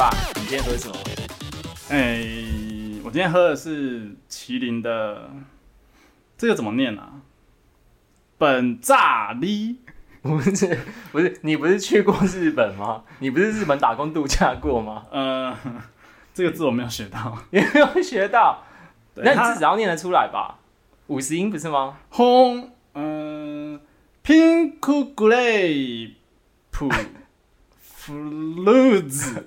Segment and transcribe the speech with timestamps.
[0.00, 0.94] 吧，你今天喝什么？
[1.90, 2.24] 哎、
[3.04, 5.30] 我今天喝的是麒麟的，
[6.38, 7.20] 这个怎么念啊？
[8.38, 9.76] 本炸哩，
[10.22, 10.78] 不是
[11.12, 13.04] 不是，你不是去过日本吗？
[13.18, 15.04] 你不是日本打工度假过吗？
[15.10, 15.54] 呃，
[16.32, 17.36] 这个字我没有学到。
[17.52, 18.64] 也没有学到，
[19.16, 20.60] 那你对它至少要念得出来吧？
[21.08, 21.98] 五十音不是吗？
[22.08, 23.78] 轰，嗯、
[24.24, 24.78] pink
[25.14, 26.14] grape
[28.00, 29.42] fruits，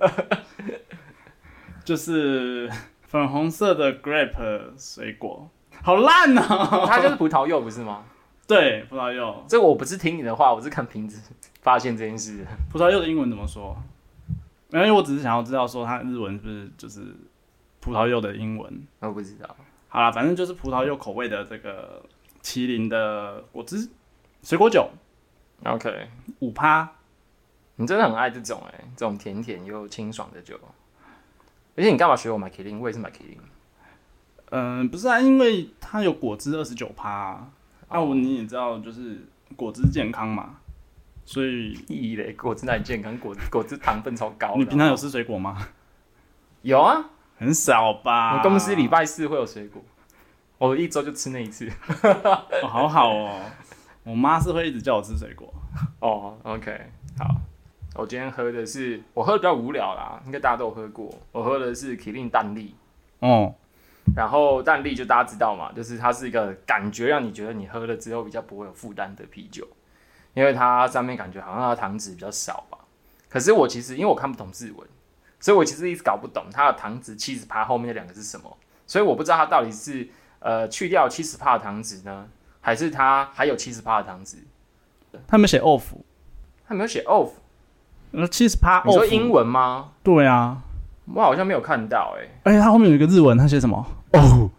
[1.84, 2.70] 就是
[3.08, 5.50] 粉红色的 grape 水果，
[5.82, 6.86] 好烂哦！
[6.88, 8.04] 它就是葡萄柚不是吗？
[8.48, 11.20] 对葡萄柚，这个我不是听你的话，我是看瓶子
[11.62, 12.46] 发现这件事。
[12.72, 13.76] 葡萄柚的英文怎么说？
[14.70, 17.16] 因为我只是想要知道说它日文是不是就是
[17.80, 18.88] 葡萄柚的英文。
[19.00, 19.56] 我不知道，
[19.88, 22.04] 好啦，反正就是葡萄柚口味的这个
[22.44, 23.90] 麒麟的果汁
[24.44, 24.90] 水果酒
[25.64, 26.08] ，OK，
[26.40, 26.90] 五趴。
[27.76, 30.60] 你真的很爱这种哎、这种甜甜又清爽的酒。
[31.76, 32.80] 而且你干嘛学我买 k 林？
[32.80, 33.38] 我也是买 k 林。
[34.52, 37.48] 嗯，不是啊，因为它有果汁二十九趴啊，
[37.88, 40.58] 啊我你也知道，就是果汁健康嘛，
[41.26, 43.18] 所以 意义嘞，果汁哪里健康？
[43.18, 44.56] 果果汁糖分超高。
[44.56, 45.68] 你平常有吃水果吗？
[46.62, 47.10] 有啊？
[47.40, 48.38] 很少吧。
[48.38, 49.82] 我公司礼拜四会有水果，
[50.60, 51.68] 我一周就吃那一次。
[52.62, 53.42] 哦好好哦，
[54.04, 55.52] 我妈是会一直叫我吃水果。
[56.00, 57.36] 哦，OK，好。
[57.96, 61.14] 我今天喝的是，我喝的比较无聊啦，应该大家都有喝过。
[61.32, 62.76] 我喝的是 k 林蛋力，
[63.22, 63.54] 嗯，
[64.16, 69.68] 然后蛋力就大家知道嘛，就是它是一个感觉让你觉得你喝了之后比较不会有负担的啤酒，
[70.34, 72.80] 因为它上面感觉好像它的糖脂比较少吧。
[73.30, 74.88] 可是我其实因为我看不懂日文，
[75.40, 80.08] 所以我其实一直搞不懂它的糖脂七十帕后面那两个是什么，所以我不知道它到底是
[80.40, 82.28] 呃去掉七十帕的糖脂呢，
[82.60, 84.38] 还是它还有七十帕的糖脂？
[85.28, 85.84] 他们写 off，
[86.68, 87.30] 它没有写 off，
[88.16, 89.06] 那七十趴你说。
[89.06, 89.90] 英文吗？
[90.04, 90.62] 对啊，
[91.14, 93.86] 我好像没有看到哎、而且它后面有一个日文，它写什么？
[94.14, 94.50] 哦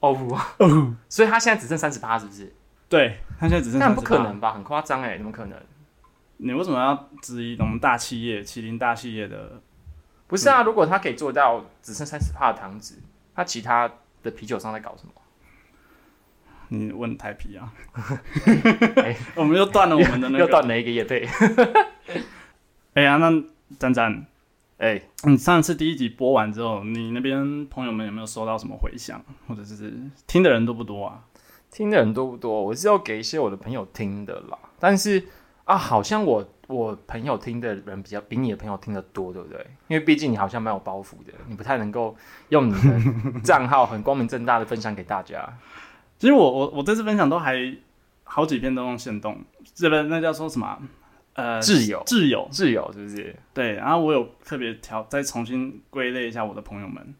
[0.00, 2.52] off，哦，所以它现在只剩三十帕，是不是？
[2.88, 3.80] 对，它现在只剩。
[3.80, 4.38] 但不可能。
[4.38, 5.58] 吧，很夸张哎，怎么可能？
[6.36, 9.60] 你为什么要质疑我们大企业麒麟大企业的？
[10.26, 12.96] 不是啊，如果他可以做到只剩三十帕的糖脂，
[13.34, 13.88] 他其他
[14.22, 15.12] 的啤酒商在搞什么？
[16.68, 17.72] 你问台啤啊
[18.96, 19.16] 哎？
[19.36, 20.44] 我们又断了我们的那个。
[20.44, 21.28] 又断了一个叶配。
[22.94, 23.28] 哎呀，那
[23.76, 24.24] 赞赞，
[24.78, 29.92] 哎、你上次第一集播完之后，你那边朋友们有没有收到什么回响，或者是
[30.28, 31.24] 听的人多不多啊？
[31.72, 32.62] 听的人多不多？
[32.62, 34.56] 我是要给一些我的朋友听的啦。
[34.78, 35.20] 但是
[35.64, 39.58] 啊，好像我我朋友听的人比较比你的朋友听的多，对不对？
[39.88, 42.16] 因为毕竟你好像蛮有包袱的，你不太能够
[42.50, 45.58] 用你的 账号很光明正大的分享给大家。
[46.20, 47.76] 其实我我我这次分享都还
[48.22, 49.42] 好几篇都用行动，
[49.74, 50.78] 这边那叫说什么啊？
[51.34, 53.36] 呃，挚友挚友，挚友是不是？
[53.52, 53.72] 对。
[53.74, 57.14] 然后我有特别调，再重新归类一下我的朋友们，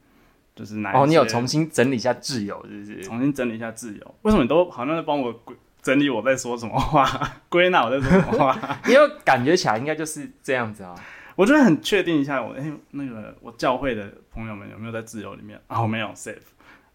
[0.55, 3.03] 就是哪哦，你有重新整理一下挚友是不是？
[3.03, 4.15] 重新整理一下挚友。
[4.23, 7.05] 为什么你都好像在帮我归整理我在说什么话，
[7.51, 8.79] 归纳我在说什么话？
[8.89, 10.95] 因为感觉起来应该就是这样子啊。
[11.37, 15.61] 我就会很确定一下我，哎、那个我教会的朋友们有没有在挚友里面？
[15.67, 16.37] 啊，我没有 safe。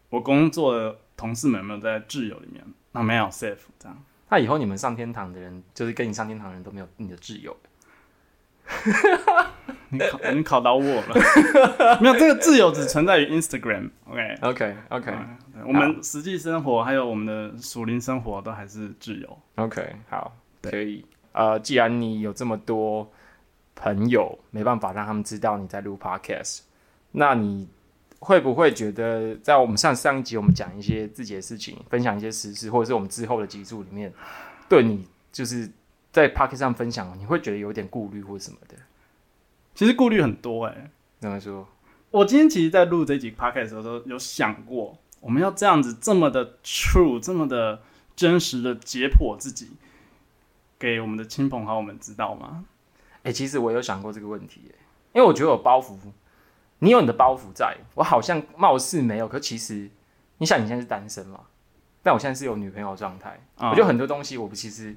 [0.09, 2.63] 我工作的同事们有没有在挚友里面？
[2.93, 3.57] 啊，没有 safe。
[3.77, 7.55] 这样，那以后你们上天堂的人，就是跟你上天堂的人都没有你的挚友。
[9.91, 11.15] 你考你考到我了。
[11.99, 13.89] 没有，这个自由只存在于 Instagram。
[14.05, 19.39] OK，OK OK 嗯我们实际生活还有我们的属灵生活都还是自由。
[19.55, 20.31] OK，好，
[20.61, 21.03] 对可以。
[21.31, 23.11] 呃，既然你有这么多
[23.75, 26.61] 朋友，没办法让他们知道你在录 Podcast，
[27.11, 27.67] 那你
[28.19, 34.13] 会不会觉得，在我们上上一集我们讲一些自己的事情，分享一些实事，或者是我们之后的集数里面，
[34.67, 35.69] 对你就是
[36.11, 38.75] 在 Podcast 上分享，你会觉得有点顾虑或什么的？
[39.73, 41.67] 其实顾虑很多哎、怎么说？
[42.11, 47.81] 我今天其实，在录这集 podcast 的时候，有想过，我们要这样子这么的 true，这么的
[48.15, 49.69] 真实的解剖自己，
[50.77, 52.65] 给我们的亲朋好友们知道吗？
[53.23, 54.75] 哎、其实我有想过这个问题耶，
[55.13, 55.95] 因为我觉得有包袱，
[56.79, 59.89] 你有你的包袱在，我好像貌似没有，可其实
[60.37, 61.41] 你想你现在是单身嘛，
[62.01, 63.69] 但我现在是有女朋友的状态，啊。
[63.69, 64.95] 我觉得很多东西我不其实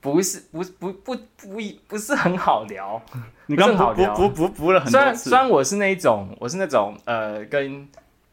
[0.00, 3.00] 不是不不不不不是很好聊。
[3.46, 4.14] 你刚不好聊。
[4.14, 7.88] 补补补补补了很虽然虽，然我是那一种，我是那种呃，跟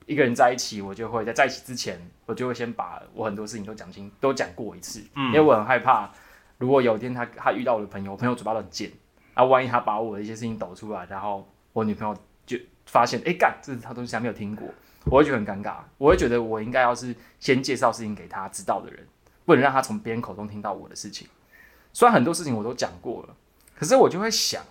[0.06, 5.27] 一个人在一起，我就会在在一起之前，我就会先把我很多事情都讲清，都讲过一次，嗯。
[5.27, 6.10] 因为我很害怕，
[6.57, 8.92] 如果有一天他他遇到我的朋友，我朋友嘴巴都很贱，
[9.33, 12.21] 啊，万一他把我的一些事情抖出来，然后我女朋友就
[12.90, 14.68] 发现，哎、干，这是他东西还没有听过，
[15.06, 19.08] 我会觉得很尴尬，我会觉得我应该要是先介绍事情给他知道的人，
[19.46, 21.28] 不能让他从别人口中听到我的事情。
[21.94, 23.36] 虽然很多事情我都讲过了，
[23.76, 24.64] 可是我就会想，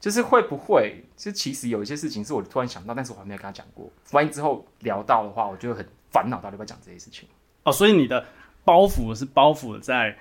[0.00, 3.90] 就是会不会，就其实有一些事情是我突然想到，但是我还没有跟他讲过。
[4.12, 7.28] 万一之后聊到的话，我就会很烦恼，到底要不要讲这些事情。
[7.64, 8.24] 哦，所以你的
[8.64, 10.16] 包袱是包袱在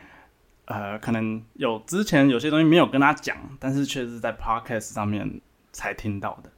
[0.66, 5.40] 呃，可能有之前有些东西没有跟他讲，但是却是在 podcast 上面
[5.72, 6.50] 才听到的。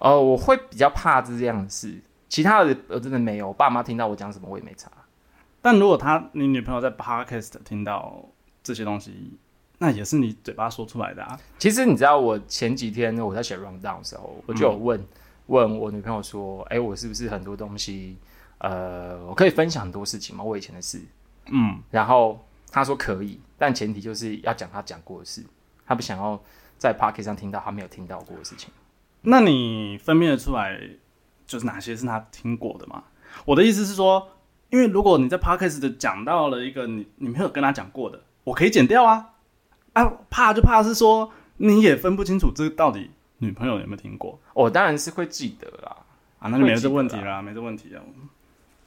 [0.00, 3.48] 哦，我会比较怕这样的事，其他的我真的没有。
[3.48, 4.90] 我爸妈听到我讲什么，我也没查。
[5.62, 8.24] 但如果他你女朋友在 podcast 听到
[8.62, 9.38] 这些东西，
[9.78, 11.38] 那也是你嘴巴说出来的啊。
[11.58, 15.06] 其实你知道，我前几天我在写 rundown 的时候，我就有问、
[15.46, 18.16] 问我女朋友说：“哎、我是不是很多东西，
[18.58, 20.42] 呃，我可以分享很多事情吗？
[20.42, 20.98] 我以前的事。”
[21.52, 25.44] 嗯，然后她说可以，但前提就是要讲她讲过的事，
[25.84, 26.40] 她不想要
[26.78, 28.70] 在 podcast 上听到她没有听到过的事情。
[29.22, 30.80] 那你分辨得出来，
[31.46, 33.04] 就是哪些是他听过的吗？
[33.44, 34.28] 我的意思是说，
[34.70, 39.34] 因为如果你在 podcast 的讲到了一个你你没有跟他讲过的，我可以剪掉啊。
[39.92, 45.96] 啊，怕就怕是说你也分不清楚这个到底女朋友有没有听过我当然是会记得啦。
[46.38, 48.00] 啊，那就没这问题啦，没这问题啊。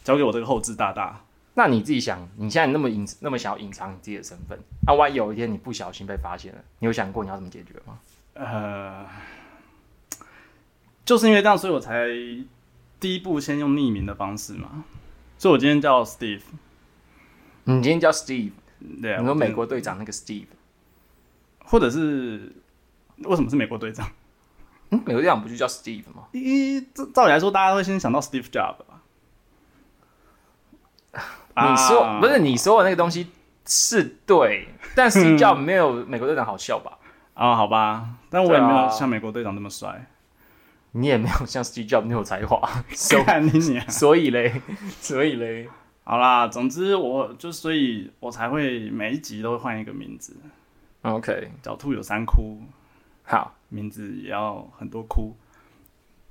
[0.03, 7.99] 交给我这个后置大大，那你自己想，你现在那么隐那么想要隐藏你自己的身份，那、万一有一天你不小心被发现了，你有想过你要怎么解决吗？
[8.33, 9.05] 呃，
[11.05, 12.07] 就是因为这样，所以我才
[12.99, 14.83] 第一步先用匿名的方式嘛。
[15.37, 16.41] 所以我今天叫 Steve，
[17.65, 18.51] 你今天叫 Steve，
[19.01, 20.45] 对啊，你说美国队长那个 Steve，
[21.65, 22.53] 或者是
[23.17, 24.07] 为什么是美国队长？
[24.91, 26.27] 嗯，美国队长不就叫 Steve 吗？
[26.31, 29.01] 一照照理来说，大家会先想到 Steve Jobs 吧？
[31.55, 33.27] 你说、啊不是你说的那个东西
[33.65, 36.97] 是对，但 Steve Jobs 没有美国队长好笑吧？
[37.33, 37.55] 啊？
[37.55, 40.07] 好吧，但我也没有像美国队长那么帅。
[40.93, 43.59] 你也没有像 Steve Jobs 那么有才华， 所看你
[43.89, 44.61] 所以嘞，
[44.99, 45.69] 所以嘞，
[46.03, 50.35] 好啦，总之我就所以，我才会每一集都会换一个名字。
[51.01, 52.59] OK，狡兔有三窟，
[53.23, 53.55] 好。
[53.69, 55.35] 名字也要很多窟。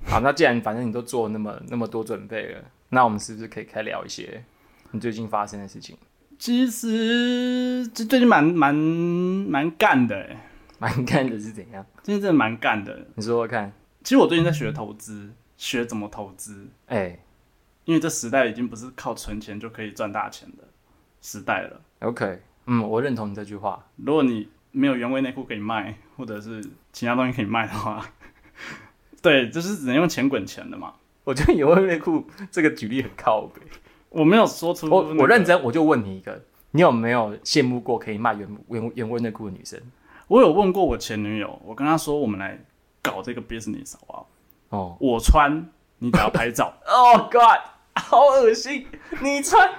[0.06, 4.44] 好，那既然反正你都做那么那么多准备了，那我们是不是可以开聊一些
[4.92, 5.96] 你最近发生的事情？
[6.38, 10.36] 其实这最近蛮蛮蛮干的哎，
[10.78, 11.84] 蛮干的是怎样？
[12.04, 13.08] 最近真的蛮干的。
[13.16, 13.72] 你说说看。
[14.02, 17.18] 其实我最近在学投资，学怎么投资，哎、
[17.84, 20.64] 因为这时代已经不是靠存钱就可以赚大钱的
[21.20, 21.80] 时代了。
[22.00, 23.86] o k 嗯，我认同你这句话。
[23.96, 28.04] 如果你没有原味内裤可以卖，或者是其他东西可以卖的话，
[29.22, 30.94] 对，就是只能用钱滚钱的嘛。
[31.24, 33.60] 我觉得原味内裤这个举例很靠北。
[34.08, 39.80] 我没有说出、我我认，真，我就问你一个，你有没有羡慕过可以卖原原原味内裤的女生？
[40.28, 42.62] 我有问过我前女友，我跟她说我们来
[43.02, 44.28] 搞这个 business 好不好？
[44.70, 45.68] 哦我穿，
[45.98, 46.72] 你只要拍照。
[46.86, 47.60] Oh God，
[47.94, 48.86] 好恶心！
[49.20, 49.70] 你穿，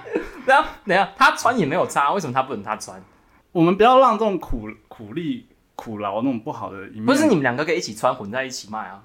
[0.46, 3.02] 然后等下他穿也没有差，为什么他不能他穿？
[3.50, 7.06] 我们不要让这种苦苦力苦劳那种不好的一面。
[7.06, 9.02] 不是你们两个可以一起穿混在一起卖啊，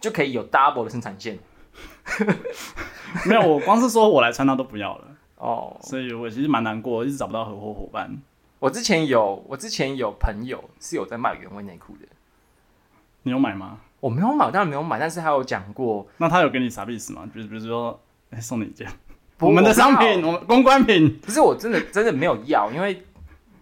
[0.00, 1.38] 就可以有 double 的生产线。
[3.26, 5.04] 没有，我光是说我来穿，他都不要了，
[5.36, 8.22] 哦，所以我其实蛮难过，一直找不到合伙伙伴。
[8.58, 12.06] 我之前有我之前有朋友是有在卖原味内裤的，
[13.22, 13.78] 你有买吗？
[14.00, 17.28] 我没有买，当然没有买，但是他有讲过那他有给你啥意思吗？
[17.32, 18.00] 比如比如说，
[18.30, 18.88] 哎、送你一件
[19.38, 21.18] 我们的商品，我们公关品。
[21.20, 23.04] 不是我真的真的没有要，因为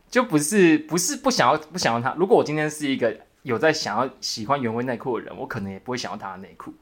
[0.09, 2.15] 就不是不是不想要不想要他。
[2.15, 6.73] 如果我今天是一个有在想要喜欢原味内裤的人，我可能也不会想要他的内裤。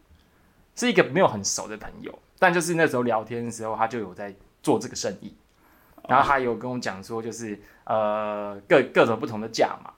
[0.74, 5.34] 是一个没有很熟的朋友，但就是那时候聊天的时候，他就有在做这个生意，
[6.06, 9.90] 然后他有跟我讲说，就是呃各各种不同的价码，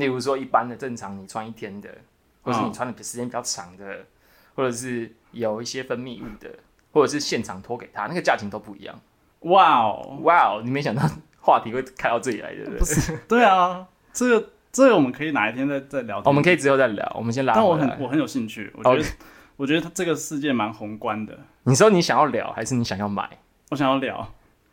[0.00, 1.88] 例如说一般的正常你穿一天的，
[2.42, 4.06] 或是你嗯穿的时间比较长的，
[4.54, 6.50] 或者是有一些分泌物的，
[6.92, 8.98] 或者是现场脱给他，那个价钱都不一样。
[9.40, 11.02] 哇哦，哇哦，你没想到
[11.40, 12.78] 话题会开到这里来，对不对？
[12.78, 16.24] 不是，对啊，这个这个我们可以哪一天再再聊天。
[16.24, 17.76] 我们可以之后再聊，我们先拉但我。
[17.76, 19.08] 很我很有兴趣，我觉得
[19.56, 23.28] 我觉得它这个世界蛮宏观的，你说你想要聊，还是你想要买？
[23.70, 24.32] 我想要聊。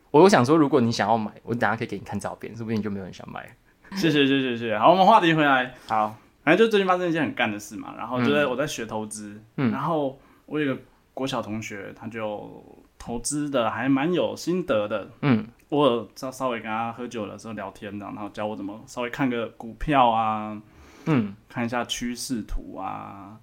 [0.10, 3.56] 我我想说，如果你想要买，我等下可以给你看照片，说不定就没有人想买。
[3.96, 4.78] 谢谢谢谢谢谢。
[4.78, 8.50] 好，我们话题回来，好，反正就最近发生一件很干的事嘛，然后就在嗯。
[8.50, 9.72] 我在学投资，嗯。
[9.72, 10.82] 然后我有一个
[11.14, 12.64] 国小同学，他就
[12.98, 15.48] 投资的还蛮有心得的，嗯。
[15.70, 20.62] 我有稍稍微跟他喝酒的时候聊天，然后教我怎么稍微看个股票啊，
[21.06, 21.36] 嗯。
[21.50, 23.38] 看一下趋势图啊，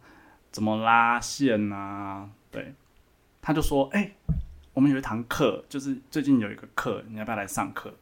[0.50, 2.72] 怎么拉线啊，对，
[3.42, 4.12] 他就说，哎、
[4.72, 7.92] 我们有一堂课，就是最近有一个课，你要不要来上课？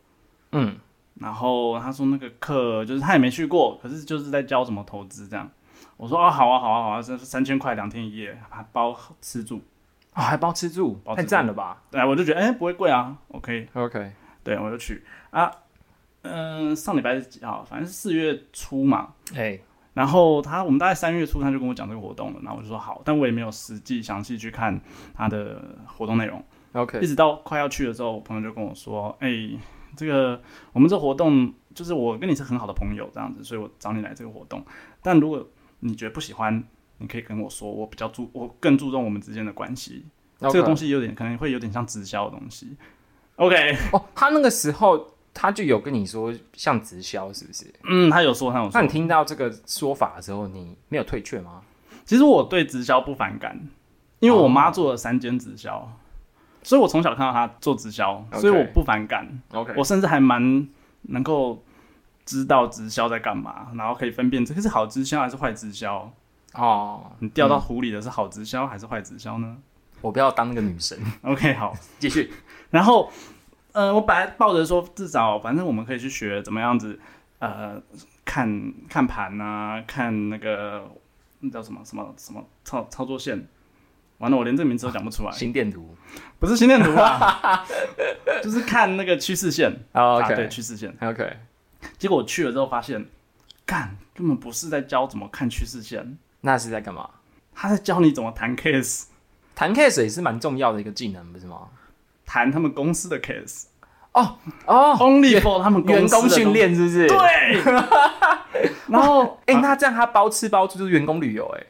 [0.53, 0.77] 嗯
[1.15, 5.49] 然后他说那个课就是他也没去过，可是就是在教怎么投资这样。
[5.97, 9.61] 我说啊，好啊，好啊，好啊，这三千块两天一夜，还包吃住。
[10.15, 14.13] 哦，还包吃住，包吃太赞了吧对，我就觉得哎、不会贵啊，OK，？OK，
[14.45, 15.51] 对我就去啊。
[16.23, 17.65] 嗯、上礼拜是几号？
[17.65, 19.15] 反正是四月初嘛。
[19.35, 19.59] 哎、
[19.95, 24.81] 然后他我们大概三月初他就跟我讲这个活动了，然后我就说好，但我也没有实际详细去看
[25.15, 26.45] 他的活动内容。
[26.73, 29.29] OK，一直到快要去的时候，我朋友就跟我说：“哎、
[29.97, 30.41] 这个
[30.73, 34.65] 我们这活动就是我跟你是很好的朋友这样子，所以我找你来这个活动。
[35.03, 35.47] 但如果
[35.81, 36.63] 你觉得不喜欢，
[36.99, 40.07] 你可以跟我说，我比较注我更注重我们之间的关系。
[40.39, 42.77] 这个东西西有点可能会有点像直销的东西。
[43.37, 47.73] OK，哦，他那个时候他就有跟你说像直销是不是？
[47.85, 51.63] 嗯，他有说，他有说那你，听到这个说法的时候，你没有退却吗？
[52.05, 53.69] 其实我对直销不反感，
[54.19, 55.89] 因为我妈做了三间直销，
[56.63, 59.27] 所以我从小看到他做直销所以我不反感。
[59.53, 60.69] OK，我甚至还蛮
[61.03, 61.63] 能够
[62.25, 66.13] 知道直销在干嘛，然后可以分辨这个是好直销还是坏直销。
[66.55, 69.57] 哦，你掉到湖里的是好直销还是坏直销呢、
[70.03, 71.73] 我不要当那个女神， OK，好。
[71.99, 72.31] 继续。
[72.71, 73.11] 然后，
[73.73, 77.01] 呃，我本来抱着说，至少反正我们可以去学怎么样子，
[77.39, 77.81] 呃，
[78.25, 80.91] 看看盘啊，看那个
[81.41, 83.47] 那叫什么什么什么操操作线。
[84.23, 85.95] 完了，我连这个名字都讲不出来，心电图。
[86.39, 87.65] 不是心电图啊，
[88.43, 89.71] 就是看那个趋势线。
[89.93, 90.97] 哦啊，对趋势线。
[91.01, 91.37] OK，
[91.99, 93.05] 结果我去了之后发现，
[93.67, 97.09] 干根本不是在教怎么看趋势线，那是在干嘛？
[97.55, 99.05] 他在教你怎么谈 case，
[99.55, 101.69] 谈 case 也是蛮重要的一个技能，不是吗？
[102.25, 103.65] 谈他们公司的 case。
[104.13, 104.37] 哦
[104.67, 107.09] 哦，Only for 他们公员工训练是不是？
[107.09, 107.63] 对。
[108.89, 111.67] 然后，哎、哎、那这样他包吃包住就是员工旅游哎、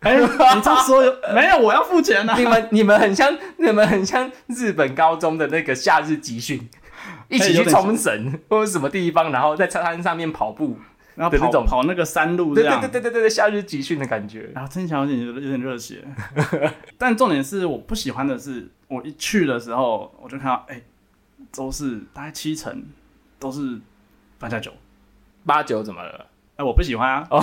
[0.00, 0.26] 哎、你
[0.62, 1.58] 这样说有没有？
[1.58, 2.34] 我要付钱啊！
[2.38, 6.68] 你们你们很像你们很像日本高中的那个夏日集训，
[7.28, 10.78] 一起去冲绳或者什么地方，然后在沙滩上面跑步，
[11.16, 14.50] 然后跑那种跑那个山路这对对样，对对对对对，夏日集训的感觉。
[14.54, 16.02] 然后听起来有点有有点热血。
[16.96, 20.80] 但重点是，我不喜欢的是，我一去的时候，我就看到，哎、
[21.54, 22.84] 都是大概七成
[23.38, 23.78] 都是
[24.38, 24.72] 八加九。
[25.44, 26.26] 八九怎么了
[26.60, 27.26] 哎、我不喜欢啊。
[27.30, 27.42] 哦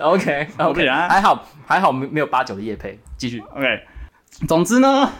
[0.00, 3.38] ？OK 我不 OK，然还好还好没没有八九的夜配，继续。
[3.38, 3.84] OK，
[4.48, 5.12] 总之呢，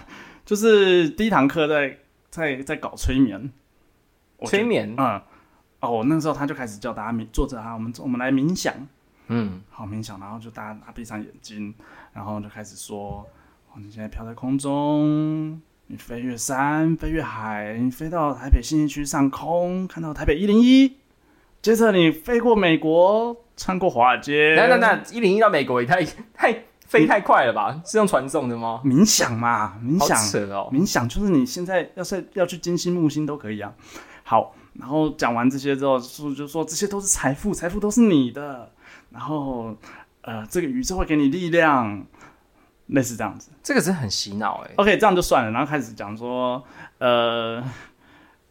[0.44, 1.96] 就是第一堂课在
[2.30, 3.52] 在在搞催眠，
[4.44, 5.22] 催眠，嗯，
[5.78, 8.74] 哦，那时候他就开始叫大家冥坐着啊，我们我们来冥想，
[9.28, 11.72] 嗯，好冥想，然后就大家闭上眼睛，
[12.12, 13.24] 然后就开始说，
[13.72, 20.96] 哦，你现在飘在空中，你飞越山，飞越海，你飞到台北信义区上空，看到台北一零一，
[21.62, 26.02] 接着你飞过美国，穿过华尔街，那那那一零一到美国也太
[26.32, 27.80] 太飞太快了吧？
[27.84, 28.80] 是用传送的吗？
[28.84, 30.18] 冥想嘛，冥好想。
[30.26, 30.70] 扯哦。
[30.72, 33.72] 冥想就是你现在要是要去金星木星都可以啊。
[34.22, 38.72] 好，然后讲完这些之后，叔就说这些都是财富，财富都是你的。
[39.10, 39.76] 然后
[40.22, 42.06] 呃，这个宇宙会给你力量，
[42.86, 43.50] 类似这样子。
[43.62, 45.50] 这个是很洗脑哎、OK，这样就算了。
[45.50, 46.64] 然后开始讲说，
[46.98, 47.62] 呃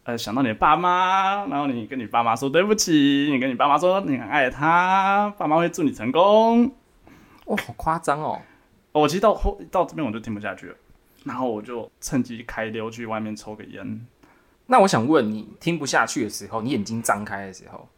[0.04, 6.64] 呃，想到你的爸妈，然后你跟你爸妈说对不起，你跟你爸妈说你很爱他，爸妈会祝你成功。
[7.46, 8.40] 哇，好夸张哦。
[8.92, 10.74] 我其实到后到这边我就听不下去了，
[11.24, 14.06] 然后我就趁机开溜去外面抽个烟。
[14.66, 17.88] 那我想问你，听不下去的时候，你眼睛张开的时候，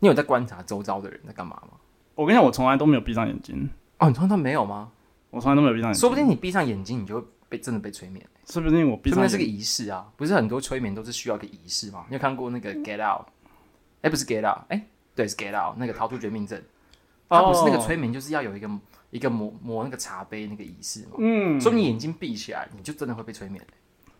[0.00, 1.78] 你有在观察周遭的人在干嘛吗？
[2.14, 4.90] 我跟你讲，我从来都没有闭上眼睛，哦，你从来都没有吗？
[5.30, 6.00] 我从来都没有闭上眼睛。
[6.00, 8.26] 说不定你闭上眼睛，你就会被真的被催眠。
[8.48, 12.06] 说不定我闭上眼说不定是个仪式啊，不是很多催眠都是需要一个仪式吗？
[12.08, 13.26] 你有看过那个 Get Out？
[14.00, 16.64] 哎、不是 Get Out，哎、对，是 Get Out，那个逃出绝命镇。
[17.28, 18.70] 它不是那个催眠，就是要有一个
[19.10, 21.16] 一个磨磨那个茶杯那个仪式嘛。
[21.18, 23.62] 嗯，所以你眼睛闭起来，你就真的会被催眠。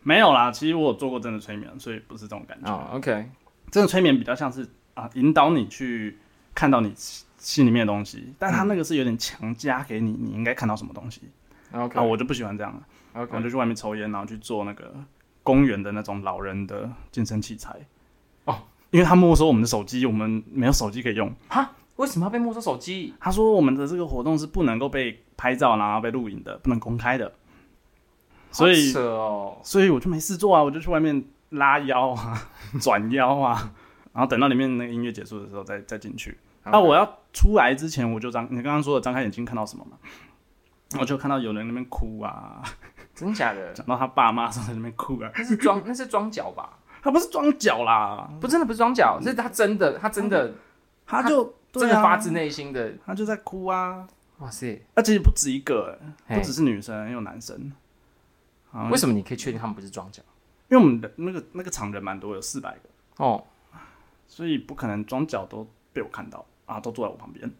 [0.03, 0.51] 没有啦。
[0.51, 2.71] 其实我有做过真的催眠，所以不是这种感觉。
[2.71, 3.29] 哦，OK，
[3.71, 6.17] 真的催眠比较像是啊，引导你去
[6.53, 6.93] 看到你
[7.37, 11.21] 心里面的东西，但他那个是有点强加给你，你应该看到什么东西。
[11.73, 14.93] OK，啊，我就不喜欢这样了我就去外面抽烟，然后去做那个
[15.41, 17.75] 公园的那种老人的健身器材。
[18.45, 18.55] 哦，
[18.91, 21.33] 因为他没收我们的手机，我们没有手机可以用。
[21.49, 23.13] 哈，为什么要被没收手机？
[23.19, 27.31] 他说我们的这个活动是不能够被拍照，然后被录影的，不能公开的。
[28.51, 32.49] 所以哦，所以我就没事做啊，我就去外面拉腰啊、
[32.79, 33.73] 转腰啊，
[34.11, 36.37] 然后等到里面那个音乐结束的时候再再进去。
[36.65, 39.97] 那、我要出来之前，我就张你刚刚说的张开眼睛看到什么嘛？
[40.99, 42.61] 我就看到有人那边哭啊，
[43.15, 43.73] 真假的？
[43.73, 46.77] 讲到他爸妈在那边哭啊，那是装那是装脚吧？
[47.01, 50.53] 他不是装脚啦，不，真的不是装脚，是他真的他真的
[51.05, 52.93] 他就真的发自内心的。
[53.05, 54.07] 他就在哭啊，
[54.39, 57.71] 哇塞，那其实不止一个、嘿不只是女生，也有男生。
[58.71, 60.23] 啊为什么你可以确定他们不是装脚？
[60.69, 63.43] 因为我们的那个那个场人蛮多，有四百个，哦，
[64.27, 67.51] 所以不可能装脚都被我看到啊，都坐在我旁边，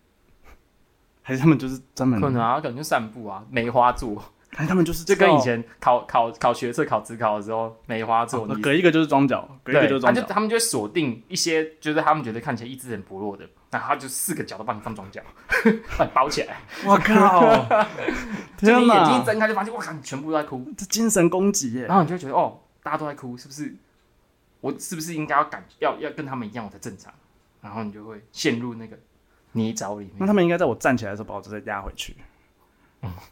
[1.24, 4.22] 还是他们就是专门可能啊，可能就散步啊，梅花座，
[4.56, 10.22] 哎，他们就是就跟以前考考考学测、考职考的时候梅花座隔一个就是装脚，隔一个对，就是装脚。
[10.22, 15.22] 他就他们就会锁定一些，就是他们觉得看起来意志很薄弱的，然后他就四个脚都帮你放装脚，
[15.98, 16.58] 把你包起来。
[16.86, 17.66] 我靠！
[18.58, 21.86] 就天你眼睛一，睁开就发现，哇靠，你全部都在哭，这精神攻击耶！
[21.86, 23.74] 然后你就会觉得，哦，大家都在哭，是不是？
[24.62, 27.14] 我是不是应该要感要要跟他们一样，我才正常？
[27.62, 28.98] 然后你就会陷入那个
[29.54, 30.16] 泥沼里面。
[30.20, 32.16] 那他们应该在我站起来的时候把我直接压回去。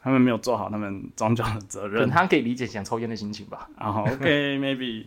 [0.01, 2.09] 他们没有做好他们宗教的责任。
[2.09, 3.69] 他可以理解想抽烟的心情吧。
[3.79, 5.05] 然后 OK，maybe，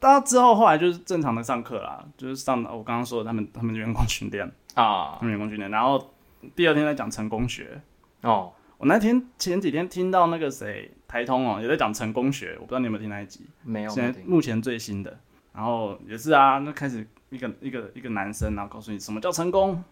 [0.00, 6.14] 到之后后来就是正常的上课啦，就是上我刚刚说的他们他们员工训练，啊他，们员工训练，然后
[6.54, 7.78] 第二天在讲成功学。
[8.22, 15.18] 哦，我那天前几天听到那个谁台通哦也在讲成功学，我不知道你有没有听那一集，没有，现在目前最新的，
[15.52, 19.84] 然后也是啊，那开始一个一个一个男生，然后告诉你什么叫成功，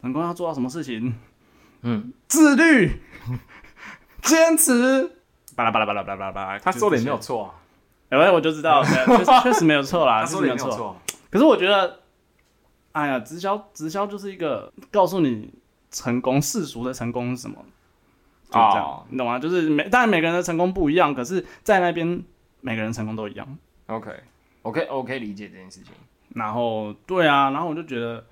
[0.00, 1.14] 成功要做到什么事情，
[1.82, 3.00] 嗯，自律、
[4.22, 5.10] 坚持，
[5.56, 7.44] 巴拉巴拉巴拉巴拉巴拉，他说的也没有错
[8.10, 10.96] 啊，我就知道，确实 确实没有错啦，他说的没有错。
[11.30, 12.00] 可是我觉得，
[12.92, 15.52] 哎呀，直销直销就是一个告诉你
[15.90, 17.56] 成功世俗的成功是什么，
[18.48, 19.06] 就这样，哦。
[19.10, 19.38] 你懂吗？
[19.38, 22.22] 就是每当然每个人的成功不一样，可是在那边
[22.60, 23.58] 每个人成功都一样。
[23.86, 25.92] OK，OK，OK，理解这件事情。
[26.34, 28.24] 然后对啊，然后我就觉得，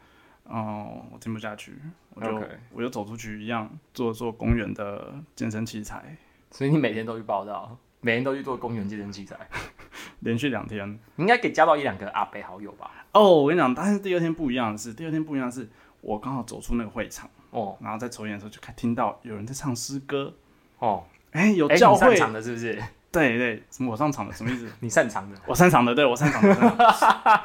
[0.48, 1.74] 哦、我听不下去，
[2.14, 6.16] 我就我就走出去一样做做公园的健身器材，
[6.50, 9.36] 所以你每天都去报道，每天都去做公园健身器材，
[10.20, 10.88] 连续两天。
[11.16, 12.90] 你应该可以加到一两个阿北好友吧？
[13.12, 15.68] 哦，我跟你讲，但是第二天不一样的是，第二天不一样的是，
[16.00, 17.76] 我刚好走出那个会场，哦。
[17.80, 20.32] 然后在抽烟的时候就看听到有人在唱诗歌，
[20.78, 22.82] 哦，哎、有哎，教会，的是不是？
[23.20, 24.68] 对对，什么我擅长的什么意思？
[24.80, 25.36] 你擅长的。
[25.46, 26.68] 我擅长的，对我擅长的，擅
[26.98, 27.42] 长的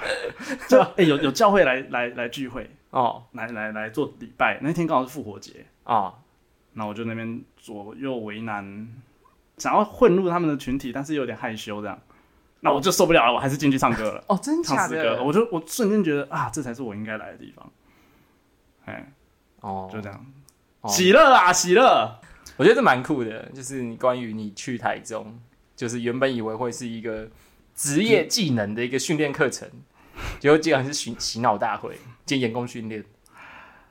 [0.68, 3.24] 就哎、有有教会来来来聚会，哦。
[3.34, 6.14] 来来来做礼拜，那天刚好是复活节，啊
[6.74, 8.88] 那我就那边左右为难，
[9.58, 12.00] 想要混入他们的群体，但是有点害羞这样，
[12.62, 17.72] 那我就受不了了，我还是进去唱歌了，哦，真假唱诗歌，我就我瞬间觉得啊，这才是我应该来的地方，
[18.86, 19.12] 哎，
[19.60, 20.26] 哦，就这样，
[20.82, 20.90] 哦。
[20.90, 22.20] 喜乐啊，喜乐，
[22.56, 25.38] 我觉得这蛮酷的，就是你关于你去台中，
[25.82, 27.28] 就是原本以为会是一个
[27.74, 29.68] 职业技能的一个训练课程，
[30.40, 33.04] 结果竟然是洗洗脑大会兼员工训练。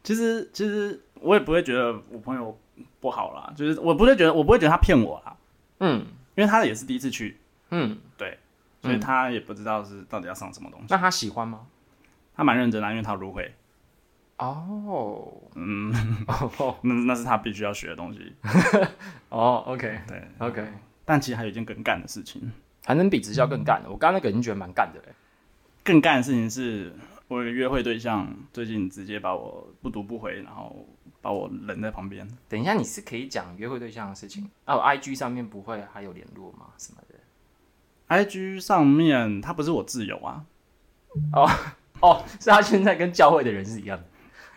[0.04, 2.56] 其实其实我也不会觉得我朋友
[3.00, 5.36] 不好啦，就是我不会觉得我不会觉得他骗我啦，
[5.80, 7.38] 嗯因为他也是第一次去，
[7.70, 8.38] 嗯，对
[8.80, 10.86] 所以他也不知道是到底要上什么东西。
[10.90, 11.66] 那他喜欢吗？
[12.36, 13.52] 他蛮认真的啊，因为他有入会，
[14.36, 15.26] 哦
[15.56, 15.92] 嗯，
[16.28, 18.32] 哦 那那是他必须要学的东西。
[19.28, 20.64] 哦，OK 对 OK，
[21.10, 22.52] 但其实还有一件更干的事情，
[22.84, 23.90] 还能比直销更干的。
[23.90, 25.12] 我刚刚那个已经觉得蛮干的嘞。
[25.82, 26.94] 更干的事情是
[27.26, 30.86] 我有个约会对象，最近直接把我不读不回，然后
[31.20, 32.24] 把我冷在旁边。
[32.48, 36.66] 等一下，你是可以讲约会对象的事情哦，IG 上面不会还有联络吗？
[36.78, 37.16] 什么的
[38.14, 40.44] ？IG 上面他不是我自由啊，
[41.32, 41.50] 哦
[41.98, 44.04] 哦，是他现在跟教会的人是一样的。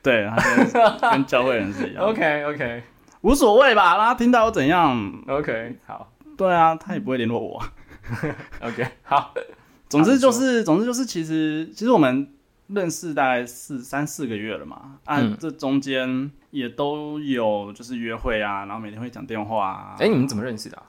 [0.04, 0.36] 对，他
[0.70, 2.84] 跟跟教会人是一样的 OK OK
[3.22, 7.64] 无所谓吧，让他听到又怎样？OK，好对啊，他也不会联络我。
[8.62, 9.34] OK 好，
[9.90, 12.34] 总之就是，总之就是，其实其实我们
[12.68, 19.96] 认识大概四三四个月了嘛，啊，嗯这中间也都有就是约会啊，然后每天会讲电话啊。
[20.00, 20.84] 哎、你们怎么认识的、啊？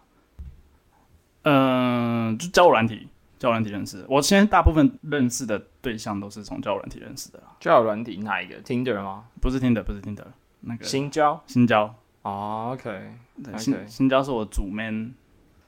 [1.43, 3.07] 嗯、就交友软体，
[3.39, 4.05] 交友软体认识。
[4.09, 9.25] 我现在大部分认识的对象都是从交友软体认识的啦，交友软体哪一个？Tinder 吗？
[9.43, 10.25] 不是 Tinder，，不是 Tinder，，
[10.61, 11.43] 那个新交？
[11.47, 13.13] 新交，哦 OK
[13.59, 15.13] 新新交是我主 man，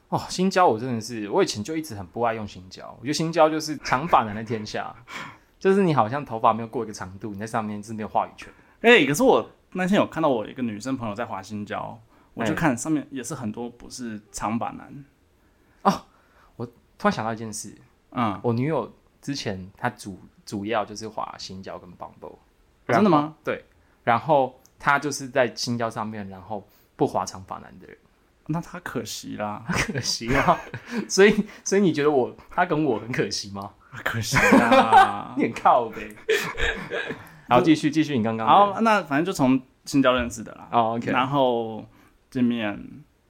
[0.09, 4.95] 哦，新交我真的是，我以前就一直很不爱用新交，我觉得新交就是长发男的天下，
[5.59, 8.51] 就是你好像头发没有过一个长度，你在上面是没有话语权。
[8.81, 11.99] 哎、可是我那天有看到我一个女生朋友在滑新交，
[12.33, 15.03] 我就哎看上面也是很多不是长发男，
[15.81, 16.05] 哦，
[16.55, 17.75] 我突然想到一件事，
[18.11, 22.37] 嗯，我女友之前她主主要就是滑新交跟 Bumble，
[22.87, 23.35] 真的吗？
[23.43, 23.65] 对，
[24.05, 26.65] 然后她就是在新交上面，然后
[26.95, 27.97] 不滑长发男的人，
[28.47, 30.59] 那他可惜啦， 可惜啦？
[31.07, 33.71] 所以所以你觉得我他跟我很可惜吗？
[34.03, 35.33] 可惜啦。
[35.37, 36.15] 你很靠呗。
[37.49, 40.67] 好，继续继续你刚刚的好，那反正就从新交认识的啦。
[40.71, 41.85] 哦，OK，然后
[42.29, 42.77] 见面、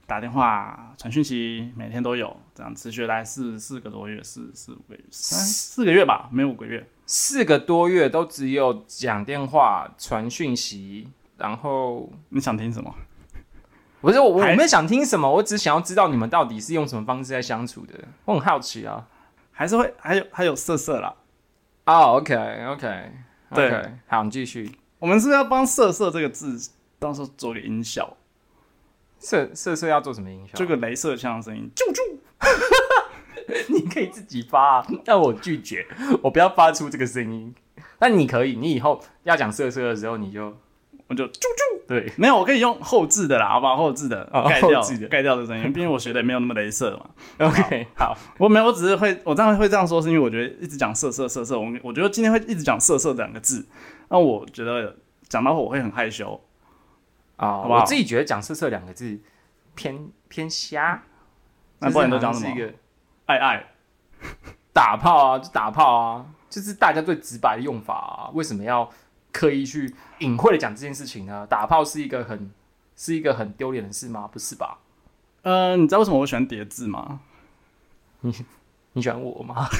[0.06, 6.88] 打电话、传讯息，每天都有，这样持续了大概四四个多月，四四五个月，三四个月吧，没有五个月。
[7.06, 12.94] 四个多月都只有讲电话、传讯息，然后你想听什么？
[14.02, 17.94] 不是我我还没有想听什么，我只想要知道你们到底是用什么方式在相处的，
[18.26, 19.08] 我很好奇啊。
[19.52, 21.16] 还是会还有还有色色啦。
[21.86, 22.36] 哦，OK
[22.68, 23.12] OK，
[23.56, 24.72] 对，好，你继续。
[25.00, 28.16] 我们是不是要帮“色色”这个字到时候做个音效？
[29.18, 30.54] 色色色要做什么音效？
[30.54, 32.00] 这个镭射枪的声音，啾啾。
[33.74, 35.88] 你可以自己发、啊， 但我拒绝，
[36.22, 37.56] 我不要发出这个声音。
[37.98, 40.56] 但你可以，你以后要讲色色的时候，你就
[41.08, 41.77] 我就啾啾。
[41.88, 43.78] 对，没有，我可以用后置的啦，好不好？
[43.78, 47.10] 后置的哦盖掉后置的盖掉的声音，毕竟我学的也没有那么镭射嘛。
[47.48, 53.66] OK，好，我没有，我只是会我这样会这样说，是因为我觉得一直讲色色色色，我我觉得今天会一直讲色色两个字，
[54.10, 54.96] 那我觉得
[55.30, 56.40] 讲到我会很害羞。
[57.38, 59.20] 啊、好不好我自己觉得讲“色色”两个字
[59.76, 61.04] 偏偏瞎，
[61.78, 62.52] 那不然你都讲什么
[63.28, 63.64] 爱爱，
[64.74, 68.34] 打炮啊，就打炮啊，就是大家最直白的用法啊。
[68.34, 68.90] 为什么要
[69.32, 71.46] 刻意去隐晦的讲这件事情呢？
[71.48, 72.52] 打炮是一个很
[72.96, 74.30] 是一个很丢脸的事吗？
[74.32, 74.80] 不是吧？
[75.44, 77.20] 呃，你知道为什么我喜欢叠字吗？
[78.22, 78.34] 你
[78.94, 79.68] 你喜欢我吗？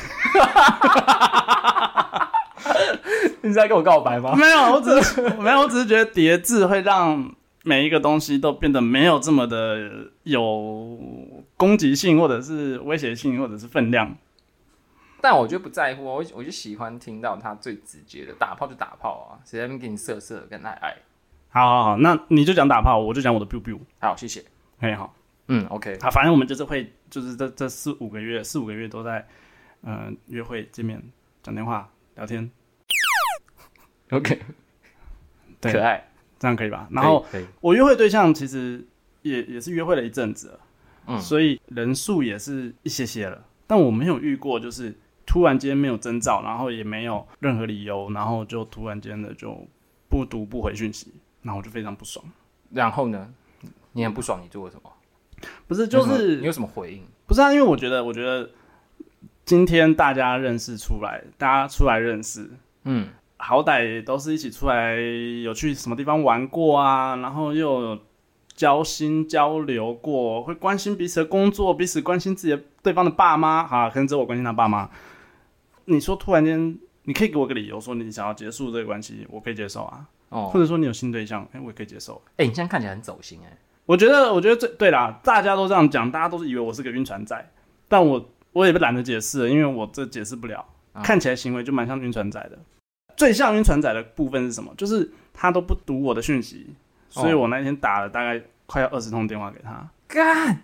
[3.42, 4.36] 你是在跟我告白吗？
[4.36, 7.34] 没有，我只是没有，我只是觉得叠字会让
[7.64, 11.00] 每一个东西都变得没有这么的有
[11.56, 14.16] 攻击性，或者是威胁性，或者是分量。
[15.22, 20.96] 但我就不在乎，我我就喜欢听到他最直接的打炮就打炮啊，谁在那给你色色跟爱爱。
[21.50, 23.80] 好好好，那你就讲打炮，我就讲我的 biu biu。
[24.00, 24.44] 好，谢谢。
[24.80, 25.16] 嘿，好，
[25.48, 29.28] 嗯，OK，好，反正我们就是会，就是这这四五个月，四五个月都在，
[29.82, 31.02] 呃，约会、见面、
[31.42, 32.50] 讲电话、聊天
[34.12, 34.40] ，OK，
[35.62, 36.04] 对可爱。
[36.40, 36.88] 这样可以吧？
[36.92, 37.26] 然后
[37.62, 38.86] 我约会对象其实
[39.24, 40.60] 也也是约会了一阵子了，
[41.08, 44.96] 嗯所以人数也是一些些了，但我没有遇过就是
[45.28, 49.68] 突然间没有征兆，然后也没有任何理由，然后就突然间的就
[50.10, 51.14] 不读不回讯息，
[51.44, 52.26] 然后我就非常不爽。
[52.72, 53.32] 然后呢？
[53.94, 54.92] 你很不爽，你做了什么？
[55.68, 57.04] 不是，就是你有什么回应？
[57.26, 57.52] 不是啊？
[57.52, 58.50] 因为我觉得，我觉得
[59.44, 62.50] 今天大家认识出来，大家出来认识，
[62.84, 64.96] 嗯，好歹都是一起出来
[65.44, 68.00] 有去什么地方玩过啊，然后又有
[68.54, 74.90] 交心交流过，会关心彼此的工作，彼此关心自己的对方的爸妈，哈，可能只有我关心他爸妈。
[75.90, 82.22] 你说突然间，你可以给我个理由说你想要结束这个关系，我可以接受啊，哦，或者说你有新对象，哎、我也可以接受。
[82.36, 87.52] 哎、你现在看起来很走心哎、我觉得，我觉得最对啦，大家都这样讲，大家都是以为我是个晕船仔，
[87.88, 92.60] 但我我也懒得解释了，因为我这解释不了，啊看起来行为就蛮像晕船仔的。
[93.16, 94.74] 最像晕船仔的部分是什么？
[94.78, 96.76] 就是他都不读我的讯息，
[97.10, 100.62] 所以我那天打了大概快要二十通电话给他，干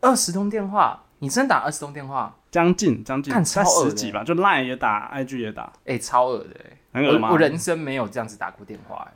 [0.00, 2.36] 二十通电话，你真打二十通电话？
[2.50, 7.28] 将近将近十几吧，就 Line 也打，IG 也打，哎、超恶的哎、很恶吗？
[7.28, 9.12] 我我人生没有这样子打过电话哎、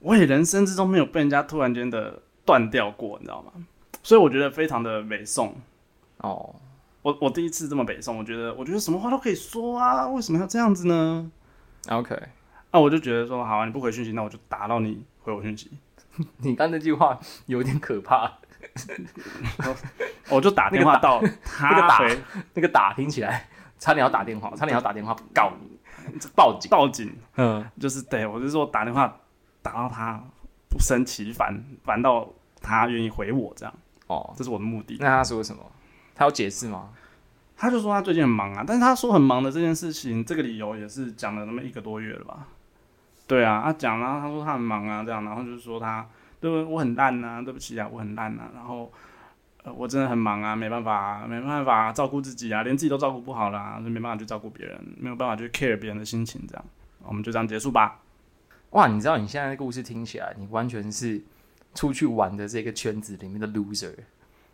[0.00, 3.52] 我也人生之中没有被人家突然间的断掉过，你知道吗？
[4.02, 5.54] 所以我觉得非常的北宋。
[6.18, 6.54] 哦，
[7.02, 11.30] 我我第一次这么北宋，我觉得我觉得什么话都可以说啊，为什么要这样子呢
[11.88, 12.14] ？OK，
[12.70, 15.70] 那、我就觉得说，好啊，你不回讯息，那我就打到你回我讯息，
[16.38, 18.38] 你刚那句话有点可怕，
[20.30, 22.00] 我就打电话到那个 他打
[22.54, 23.48] 那个打听起来
[23.78, 25.78] 差点要打电话，差点要打电话告你，
[26.34, 26.70] 报警。
[26.70, 29.16] 报警，嗯，就是对我就是说打电话
[29.62, 30.22] 打到他
[30.70, 32.28] 不生其烦烦到
[32.62, 33.74] 他愿意回我这样，
[34.06, 34.96] 哦，这是我的目的。
[35.00, 35.62] 那他说什么？
[36.14, 36.90] 他有解释吗？
[37.56, 42.48] 他就说他最近很忙啊，但是他说很忙的这件事情，这个理由也是讲了那么一个多月了吧？
[43.26, 46.06] 对啊，他讲了，他说他很忙啊，这样，然后就是说他
[46.44, 48.92] 对我很烂啊，对不起啊，我很烂啊，然后
[49.62, 56.64] 呃我真的很忙啊，没办法、啊，没办法、照顾自己啊，连自己都照顾不好啦，就没办法去照顾别人，没有办法去 care 别人的心情，这样，
[57.04, 57.98] 我们就这样结束吧。
[58.72, 61.22] 哇，你知道你现在的故事听起来，你完全是
[61.74, 63.94] 出去玩的这个圈子里面的 loser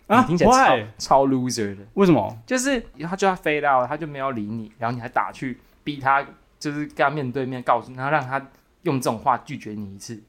[0.06, 0.86] 啊你听起来？
[0.96, 2.38] 超 loser 的，为什么？
[2.46, 6.24] 就是他就要飞到，他就没有理你，然后你还打去逼他，
[6.60, 8.46] 就是跟他面对面告诉他，让他
[8.82, 10.22] 用这种话拒绝你一次。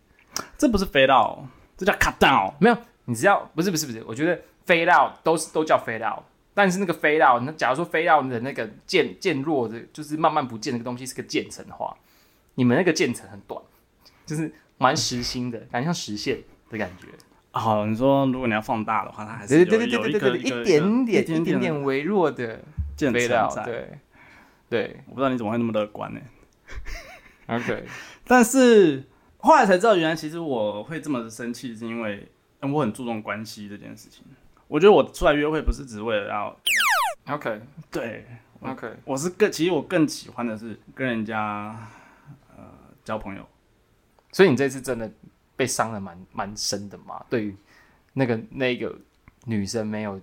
[0.58, 2.54] 这不是飞到，这叫 cut down。
[2.60, 6.24] 没有，你知道不是不是不是，我觉得飞到都是都叫飞到，
[6.54, 11.96] 但是那个飞到，那假如说飞到的那个渐渐弱的，就是慢慢不见那个东西是个渐层的话，
[12.56, 13.62] 你们那个渐层很短，
[14.26, 17.08] 就是蛮实心的，感觉像实线的感觉。
[17.54, 22.62] 好，你说如果你要放大的话，它还是对有有一对对对对对一一点点一点点微弱的
[22.96, 23.64] 渐层在。
[23.66, 23.90] 对
[24.70, 26.22] 对我不知道你怎么会那么乐观呢、
[27.48, 27.84] ，OK，
[28.26, 29.04] 但是
[29.42, 32.28] 后来才知道，原来其实我会这么生气，是因为
[32.60, 34.24] 嗯我很注重关系这件事情。
[34.68, 36.58] 我觉得我出来约会不是只为了要
[37.36, 38.26] OK 对
[38.62, 41.76] ，OK，我是更其实我更喜欢的是跟人家
[42.56, 42.64] 呃
[43.04, 43.46] 交朋友。
[44.32, 45.12] 所以你这次真的
[45.56, 47.22] 被伤的蛮蛮深的嘛？
[47.30, 47.56] 对于
[48.14, 48.96] 那个那个
[49.46, 50.20] 女生没有，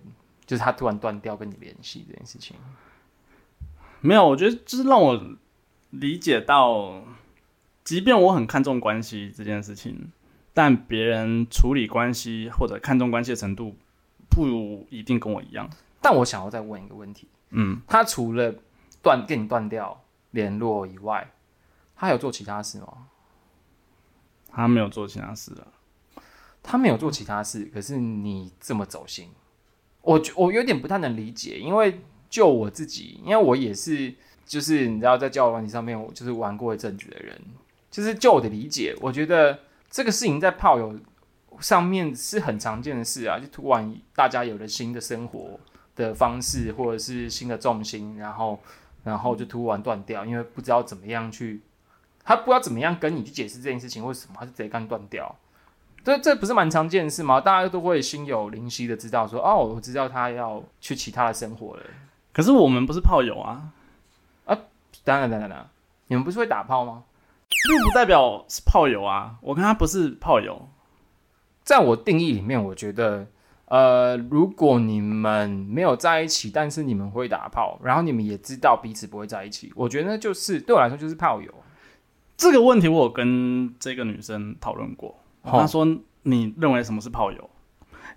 [0.46, 2.56] 就是她突然断掉跟你联系这件事情。
[4.00, 5.20] 没有，我觉得就是让我
[5.90, 7.02] 理解到，
[7.88, 10.12] 即便我很看重关系这件事情，
[10.52, 13.76] 但别人处理关系或者看重关系的程度
[14.28, 15.70] 不一定跟我一样。
[16.02, 18.54] 但我想要再问一个问题，嗯，他除了
[19.00, 21.30] 断跟你断掉联络以外，
[21.96, 23.06] 他有做其他事吗？
[24.50, 25.66] 他没有做其他事了。
[26.62, 29.30] 他没有做其他事，可是你这么走心，
[30.02, 37.40] 我我有点不太能理解，因为就我自己，因为我也是，就是你知道，在交友问题上面，我就是玩过一阵子的人，
[37.90, 39.58] 就是就我的理解，我觉得
[39.90, 40.98] 这个事情在炮友
[41.60, 45.58] 上面是很常见的事啊，就突然大家有了新的生活
[45.96, 48.60] 的方式，或者是新的重心，然后
[49.04, 51.62] 然后就突然断掉，因为不知道怎么样去，
[52.22, 55.34] 他不知道怎么样跟你去解释这件事情，为什么他就直接干断掉。
[56.04, 57.40] 这这不是蛮常见的事吗？
[57.40, 61.82] 大家都会心有灵犀的知道说，哦，我知道他要去其他的生活了。
[62.32, 63.72] 可是我们不是炮友啊，
[65.04, 65.68] 当然，当然，当然，
[66.06, 67.02] 你们不是会打炮吗？
[67.66, 69.36] 并不代表是炮友啊。
[69.40, 70.68] 我跟他不是炮友，
[71.62, 73.26] 在我定义里面，我觉得，
[73.66, 81.52] 呃，如果你们没有在一起，但是你们会打炮，然后你们也知道彼此不会在一起，我觉得那就是对我来说就是炮友。
[82.36, 85.18] 这个问题我有跟这个女生讨论过。
[85.42, 85.84] 她说
[86.22, 87.50] ：“你认为什么是炮友？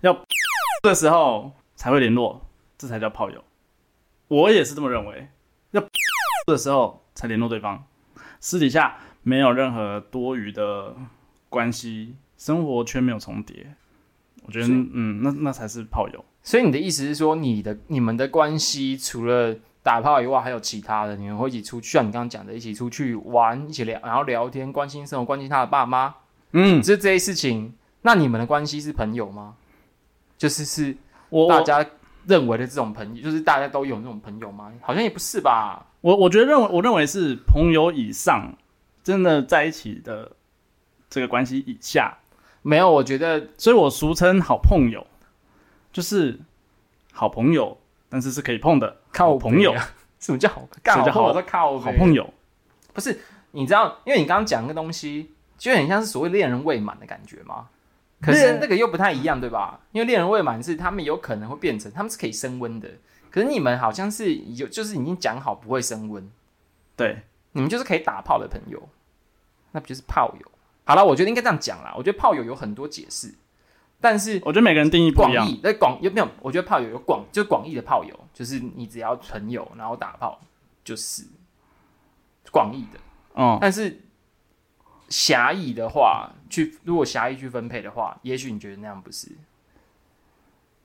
[0.02, 0.16] 要
[0.82, 3.42] 的时候才会联络，这才叫炮友。”
[4.28, 5.28] 我也是这么认为，
[5.72, 5.82] 要
[6.46, 7.84] 的时候才联络对方，
[8.38, 10.94] 私底下没有任何多余的
[11.48, 13.74] 关系，生活圈没有重叠。
[14.44, 16.24] 我觉得，嗯，那那才是炮友。
[16.42, 21.14] 所以你的意思是说，你的你们的关系除了打炮以外，还有其他的？
[21.14, 26.14] 你们会一起出去，像你刚刚讲的，一起出去玩，一起聊，然后聊天，关心生活，关心他的爸妈。
[26.50, 29.54] 嗯，这这些事情，那你们的关系是朋友吗？
[30.36, 30.96] 就是是
[31.48, 31.86] 大家
[32.26, 34.72] 认为的这种朋友，就是大家都有那种朋友吗？
[34.80, 35.86] 好像也不是吧。
[36.00, 38.52] 我我觉得认为我认为是朋友以上，
[39.02, 40.32] 真的在一起的
[41.10, 42.18] 这个关系以下，
[42.62, 45.06] 没有，我觉得所以我俗称好朋友，
[45.92, 46.38] 就是
[47.12, 49.74] 好朋友，但是是可以碰的靠朋友
[50.18, 52.32] 什么叫好干好什么叫靠好朋友。
[52.92, 53.20] 不是，
[53.52, 57.68] 你知道，因为你刚刚讲那个东西，就很像是所谓恋人未满的感觉吗。
[58.20, 59.80] 可是那个又不太一样，对吧？
[59.90, 62.88] 因为恋人未满是他们有可能会变成，他们是可以升温的。
[63.30, 66.30] 可是你们好像是有，就是已经讲好不会升温，
[66.94, 68.88] 对，你们就是可以打炮的朋友，
[69.70, 70.50] 那不就是炮友？
[70.84, 71.94] 好了，我觉得应该这样讲啦。
[71.96, 73.34] 我觉得炮友有很多解释，
[74.00, 75.44] 但是我觉得每个人定义不一样。
[75.44, 76.28] 广义在广有没有？
[76.40, 80.40] 我觉得炮友有广，就广义的炮友，就是你只要纯友，然后打炮，
[80.82, 81.24] 就是
[82.50, 82.98] 广义的。
[83.34, 84.00] 嗯，但是
[85.08, 89.30] 狭义的话，去如果狭义去分配的话，也许你觉得那样不是？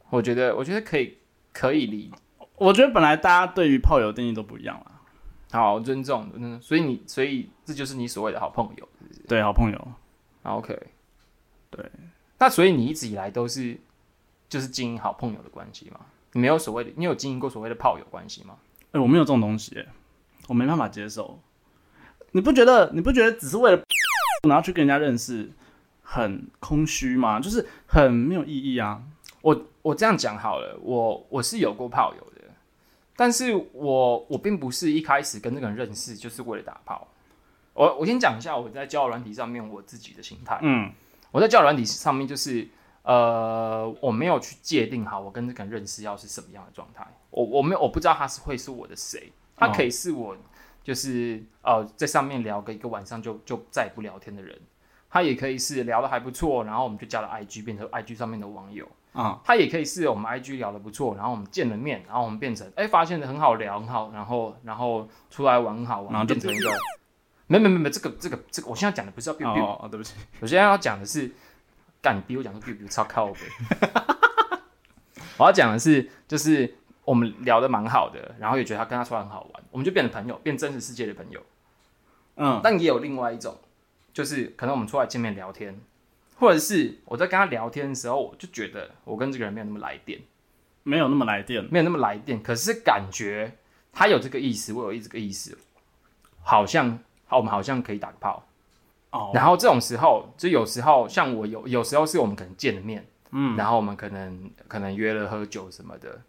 [0.10, 1.18] 我觉得，我觉得可以
[1.52, 2.14] 可以理，
[2.56, 4.97] 我觉得本来大家对于炮友定义都不一样啦。
[5.52, 8.90] 好尊重，嗯，所以你所以这就是你所谓的好朋友
[9.28, 9.88] 对，好朋友
[10.44, 10.78] ，，OK，
[11.70, 11.90] 对，
[12.38, 13.78] 那所以你一直以来都是
[14.50, 16.00] 就是经营好朋友的关系吗？
[16.34, 18.56] 你没有所谓的，你有经营过所谓的炮友关系吗？
[18.92, 19.88] 哎、我没有这种东西、欸，
[20.48, 21.40] 我没办法接受。
[22.32, 22.92] 你不觉得？
[22.94, 23.82] 你不觉得只是为了
[24.48, 25.50] 然后去跟人家认识，
[26.02, 27.40] 很空虚吗？
[27.40, 29.02] 就是很没有意义啊。
[29.42, 32.37] 我我这样讲好了，我我是有过炮友的，
[33.18, 37.06] 但是我我并不是一开始跟这个人认识就是为了打炮。
[37.74, 40.60] 我我先讲一下我在交友软体上面我自己的心态。
[40.62, 40.92] 嗯，
[41.32, 42.68] 我在交友软体上面就是
[43.02, 47.06] 呃，我没有去界定好我跟这个人认识要是什么样的状态。
[47.32, 50.38] 我我没有我不知道他是会是我的谁，他可以是我
[50.84, 54.60] 就是呃在上面聊个一个晚上就就再也不聊天的人，
[55.10, 58.88] 他也可以是聊的还不错，然后我们就加了 IG 变成 IG 上面的网友。
[59.18, 66.72] 啊，他也可以是我们 IG 聊得不错，然后我们见了面，然后我们变成哎、发现的很好聊，很好，然后然后出来玩很好玩，然后变成一个，
[67.48, 71.32] 没没没没，这个这个这个，我现在讲的不是要 biu biu，、哦哦，对不起，我现在要讲的是，
[72.02, 73.40] 干你逼我讲说 biu biu 超靠背，
[75.38, 81.42] 我要讲的是就是我们聊得蛮好的，然后也觉得他跟他出来很好玩，我们就变成朋友，变真实世界的朋友。
[82.36, 83.58] 嗯，但也有另外一种，
[84.14, 85.82] 就是可能我们出来见面聊天，
[86.40, 90.22] 或者是我在跟他聊天的时候，我就觉得我跟这个人没有那么来电。
[90.84, 91.68] 没有那么来电。
[91.70, 93.58] 没有那么来电，可是感觉
[93.92, 95.58] 他有这个意思，我有这个意思，
[96.42, 98.48] 好像好，我们好像可以打个炮。
[99.10, 106.22] 哦，然后这种时候，就有时候像我有有时候是我们可能见了面，嗯，然后我们可能可能约了喝酒什么的，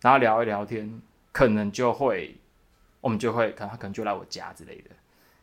[0.00, 2.36] 然后聊一聊天，可能就会
[3.00, 4.90] 我们就会可能他可能就来我家之类的，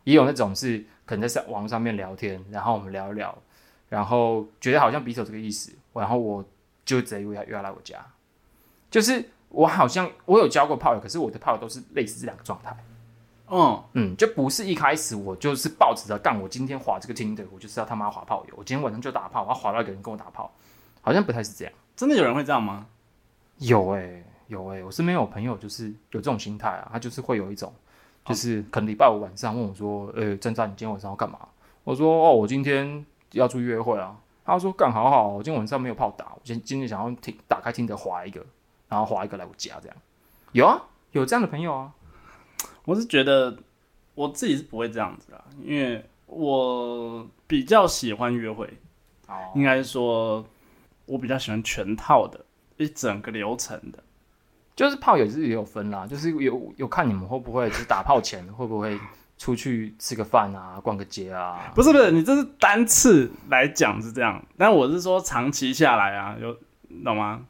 [0.03, 3.35] 也有那种是可能在上网上面聊天，然后我们聊一聊，
[3.89, 6.45] 然后觉得好像彼此有这个意思，然后我
[6.85, 7.97] 就直接约他约他来我家，
[8.89, 12.77] 就是我好像我有交过炮友，可是我的炮友都是类似这两个状态。
[13.51, 20.51] 嗯，嗯，就不是一开始我就是抱着干，我今天划这个听的，我就是要他妈划炮友，我今天晚上就打炮，我要滑到一个人跟我打炮，
[21.01, 21.73] 好像不太是这样。
[21.95, 22.85] 真的有人会这样吗？
[23.57, 27.73] 有哎、有哎、我身边有朋友就是有这种心态啊，他就是会有一种，
[28.23, 31.39] 就是可能礼拜五晚上问我说，呃、郑战，你今天晚上要干嘛？
[31.83, 34.17] 我说哦，我今天要出去约会啊。
[34.45, 38.43] 他说干好好，我今天晚上没有炮打，我今今天想要听打开听的滑一个，
[38.87, 39.97] 然后划一个来我家这样。
[40.53, 41.93] 有啊，有这样的朋友啊。
[42.85, 43.55] 我是觉得
[44.15, 48.65] 我自己是不会这样子啦，因为我比较喜欢约会，
[49.27, 50.43] 哦，应该说
[51.05, 52.43] 我比较喜欢全套的，
[52.77, 54.03] 一整个流程的。
[54.75, 58.97] 就是炮友是也有分啦，就是有有看你们会不会就是打炮前会不会
[59.39, 61.71] 出去吃个饭啊，逛个街啊？
[61.73, 66.55] 不是不是，你这是单次来讲是这样，但我是说长期下来啊，有
[67.03, 67.45] 懂吗？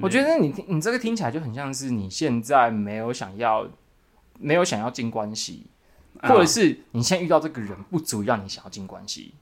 [0.00, 3.68] 我觉得你听你这个听起来就很像是你现在没有想要
[4.38, 5.66] 没有想要进关系，
[6.20, 9.34] 啊或者是你现在遇到这个人不足以让你想要进关系，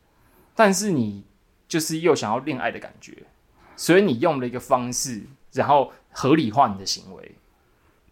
[0.57, 1.25] 但是你
[1.69, 3.23] 就是又想要恋爱的感觉，
[3.77, 7.37] 所以你用了一个方式，然后合理化你的行为。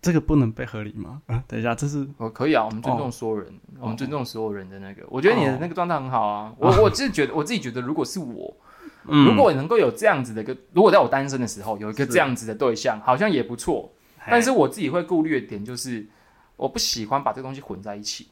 [0.07, 1.21] 这个不能被合理吗？
[1.27, 5.05] 啊，等一下，这是哦，可以啊，我们尊重所有人，我们尊重所有人的那个。
[5.09, 8.57] 我觉得你的那个状态很好啊，我我自己觉得，我自己觉得，如果是我，
[9.03, 13.93] 如果能够有这样子的一个，如果在我单身的时候有一个这样子的对象，好像也不错。
[14.31, 16.07] 但是我自己会顾虑的点就是，
[16.55, 18.29] 我不喜欢把这个东西混在一起，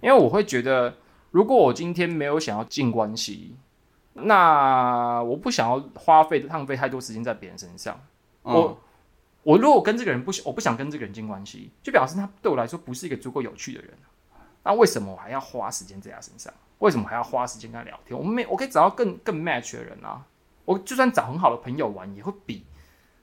[0.00, 0.94] 因为我会觉得，
[1.32, 3.54] 如果我今天没有想要进关系，
[4.14, 8.00] 那我不想要花费浪费太多时间在别人身上。
[8.44, 8.54] 哦。
[8.54, 8.80] 我
[9.48, 13.94] 我如果跟这个人不喜，我不想跟这个人进关系，就表示他对我来说不是一个足够有趣的人。
[14.62, 16.52] 那为什么我还要花时间在他身上？
[16.80, 18.14] 为什么还要花时间跟他聊天？
[18.18, 20.22] 我没，我可以找到更更 match 的人啊！
[20.66, 22.66] 我就算找很好的朋友玩，也会比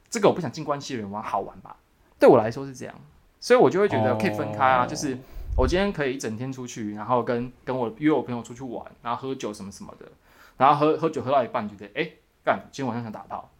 [0.10, 1.78] 这个我不想进关系的人玩好玩吧？
[2.18, 2.96] 对我来说是这样，
[3.40, 4.84] 所以我就会觉得可以分开啊。
[4.84, 5.16] 哦就是
[5.56, 10.12] 我今天可以一整天出去，然后跟跟我约我朋友出去玩，然后喝酒什么什么的，
[10.58, 12.10] 然后喝喝酒喝到一半，觉得哎
[12.44, 13.52] 干，今天晚上想打炮，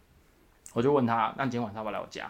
[0.74, 2.28] 我就问他，那你今天晚上要不要来我家？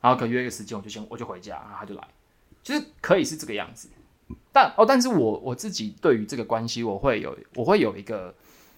[0.00, 2.08] 然后可能约一个时间，我就先我就回家，然后他就来，
[2.62, 3.88] 就是可以是这个样子。
[4.52, 8.34] 但哦，但是我我自己对于这个关系，我会有我会有一个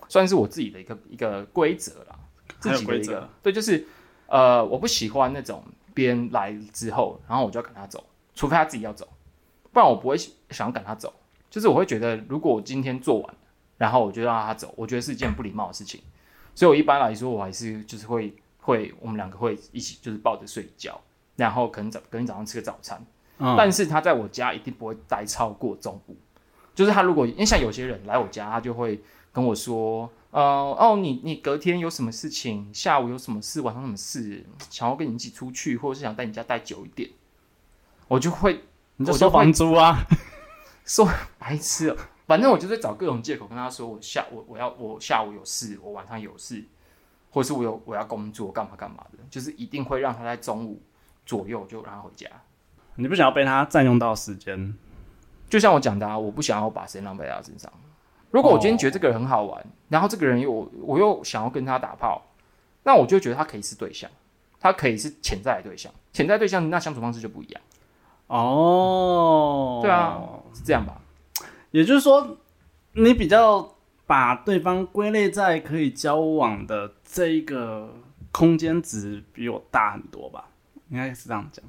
[0.08, 2.18] 算是我自己的一个一个规则啦，
[2.58, 3.86] 自己的一个对，就是
[4.26, 5.62] 呃，我不喜欢那种
[5.94, 8.04] 别人来之后，然后我就要赶他走，
[8.34, 9.08] 除非他自己要走，
[9.72, 11.12] 不然我不会想要赶他走。
[11.50, 13.34] 就是我会觉得，如果我今天做完，
[13.76, 16.00] 然后我就让他走，我觉得是一件不礼貌的事情。
[16.54, 20.98] 所以我一般来说，我还是就是会会我们两个会一起就是抱着睡觉，
[21.36, 23.04] 然后可能早隔天早上吃个早餐。
[23.38, 26.16] 嗯但是他在我家一定不会待超过中午。
[26.74, 37.10] 就是他如果因为像有些人来我家，他就会跟我说，呃，哦，你你隔天有什么事情，下午有什么事，晚上有什么事，想要跟你一起出去，或者是想在你家待久一点，
[38.08, 38.62] 我就会
[38.96, 39.98] 你就收我就会房租啊，
[40.84, 46.64] 说白痴哦，反正我就是找各种借口跟他说，我下我我要我下午有事，我晚上有事，
[47.30, 50.80] 或者是我有我要工作干嘛干嘛的，就是一定会让他在中午
[51.32, 52.28] 左右就让他回家。
[52.96, 54.74] 你不想要被他占用到时间，
[55.48, 57.72] 就像我讲的、啊，我不想要把时间浪费在他身上。
[58.30, 62.20] 如果我今天觉得这个人很好玩，然后这个人又我又想要跟他打炮，
[62.82, 64.10] 那我就觉得他可以是对象，
[64.60, 67.62] 他可以是潜在的对象，潜在对象那相处方式就不一样，
[68.26, 70.20] 哦，对啊，
[70.52, 71.00] 是这样吧？
[71.70, 72.36] 也就是说，
[72.92, 73.74] 你比较
[74.06, 77.94] 把对方归类在可以交往的这一个
[78.30, 80.48] 空间值比我大很多吧，
[80.92, 81.64] 应该是这样讲。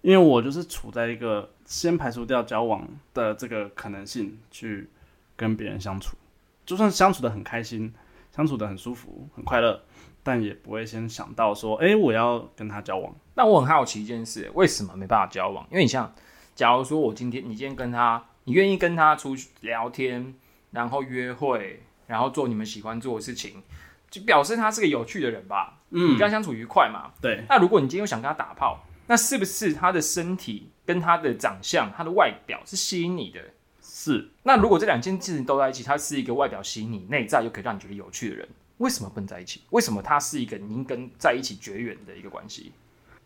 [0.00, 4.88] 因为我就是处在一个先排除掉交往的这个可能性，去
[5.36, 6.16] 跟别人相处，
[6.64, 7.92] 就算相处的很开心，
[8.34, 9.82] 相处的很舒服、很快乐，
[10.22, 13.12] 但也不会先想到说，哎、我要跟他交往。
[13.34, 15.66] 那我很好奇一件事，为什么没办法交往？
[15.70, 16.14] 因为你像，
[16.54, 20.32] 假如说我今天你今天跟他，你愿意跟他出去聊天，
[20.70, 23.62] 然后约会，然后做你们喜欢做的事情，
[24.10, 25.78] 就表示他是个有趣的人吧？
[25.90, 27.10] 你嗯跟，他相处愉快嘛？
[27.20, 33.40] 对，那如果你今天又想跟他打炮，那是不是他的身体跟他的长相、他的外表是吸引你的？
[33.80, 39.62] 是那如果这两件事情都在一起，他是一个外表吸引你、内在又可以让你觉得有趣的人，为什么不能在一起？
[39.70, 42.72] 为什么他是一个您跟在一起绝缘的一个关系？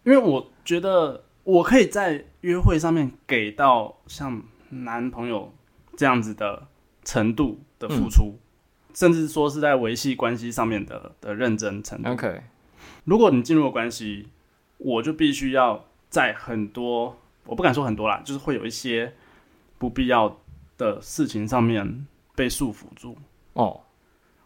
[0.05, 5.53] 因为我觉得我可以在约会上面给到像男朋友
[5.97, 6.67] 这样子的
[7.05, 8.39] 程度的付出，
[8.95, 12.11] 甚至说是在维系关系上面的的认真程度。
[12.11, 12.43] OK，
[13.05, 14.29] 如果你进入了关系，
[14.79, 19.13] 我就必须要在很多，我不敢说很多啦，就是会有一些
[19.79, 20.39] 不必要
[20.77, 23.17] 的事情上面被束缚住。
[23.55, 23.81] 哦，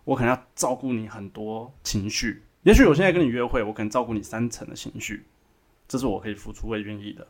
[0.04, 2.42] 我可能要照顾你很多情绪。
[2.62, 5.24] 也许我现在跟你约会，我可能照顾你三层的情绪，
[5.86, 7.26] 这是我可以付出、我也愿意的。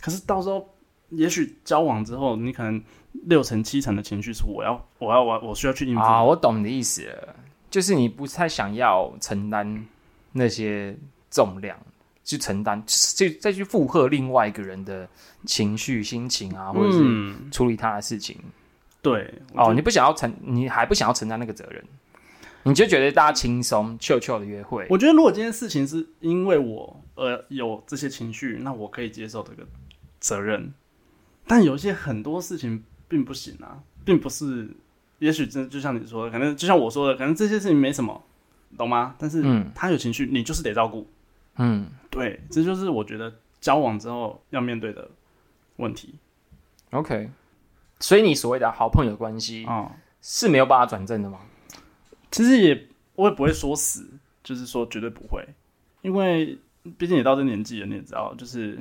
[0.00, 0.66] 可是到时候
[1.10, 2.82] 也许交往之后，你可能
[3.26, 6.00] 六成七成的情绪是我要我要我我需要去应付。
[6.00, 7.36] 啊，我懂你的意思了，
[7.70, 9.86] 就是你不太想要承担
[10.32, 10.96] 那些
[11.30, 11.78] 重量，
[12.24, 15.08] 去承担，去再去负荷另外一个人的
[15.44, 18.36] 情绪、心情啊，或者是嗯，处理他的事情。
[19.00, 21.82] 对，哦，你不想要承，你还不想要承担那个责任，
[22.64, 24.86] 你就觉得大家轻松、悄悄的约会。
[24.90, 29.66] 我觉得如果这件事情是因为我呃有这些情绪，那我可以接受这个
[30.18, 30.74] 责任。
[31.46, 34.68] 但有一些很多事情并不行啊，并不是，
[35.18, 38.22] 也许真就像你说的，可能就像我说的，可能这些事情没什么，
[38.76, 39.14] 懂吗？
[39.18, 41.08] 但是嗯他有情绪，你就是得照顾。
[41.56, 45.10] 嗯对，这就是我觉得交往之后要面对的
[45.76, 46.14] 问题
[46.90, 47.30] ，OK。
[48.00, 51.40] 所以你所谓的好朋友关系啊、是没有办法转正的吗？
[52.30, 54.08] 其实也我也不会说死，
[54.44, 55.44] 就是说绝对不会，
[56.02, 56.56] 因为
[56.96, 58.78] 毕竟也到这年纪了，你也知道，就是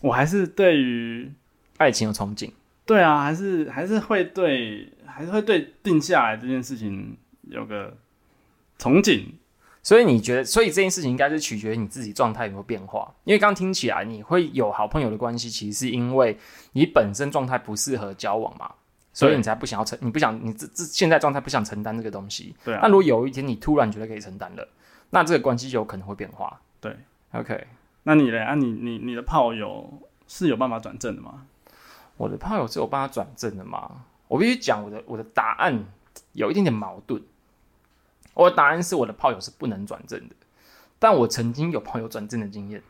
[0.00, 1.30] 我还是对于
[1.76, 2.50] 爱情有憧憬，
[2.90, 7.96] 对啊，还是还是会对，还是会对定下来这件事情有个
[8.80, 9.26] 憧憬。
[9.80, 13.14] 所以你觉得，所以这件事情应该是取决于你自己状态有没有变化。
[13.22, 16.36] 因为刚刚听起来，你会有好朋友的关系，其实是因为
[16.72, 18.72] 你本身状态不适合交往嘛，
[19.12, 22.56] 所以你才不想要承，你不想你这这现在状态不想承担这个东西。
[22.64, 24.68] 对啊那，如果有一天你突然觉得可以承担了，
[25.10, 26.60] 那这个关系就有可能会变化。
[26.80, 26.96] 对
[27.30, 27.68] ，OK，
[28.02, 28.38] 那你嘞？
[28.38, 31.46] 啊你，你你的炮友是有办法转正的吗？
[32.20, 34.04] 我的炮友是有帮他转正的吗？
[34.28, 35.86] 我必须讲我的我的答案
[36.32, 37.22] 有一点点矛盾。
[38.34, 40.34] 我的答案是我的炮友是不能转正的，
[40.98, 42.82] 但我曾经有炮友转正的经验。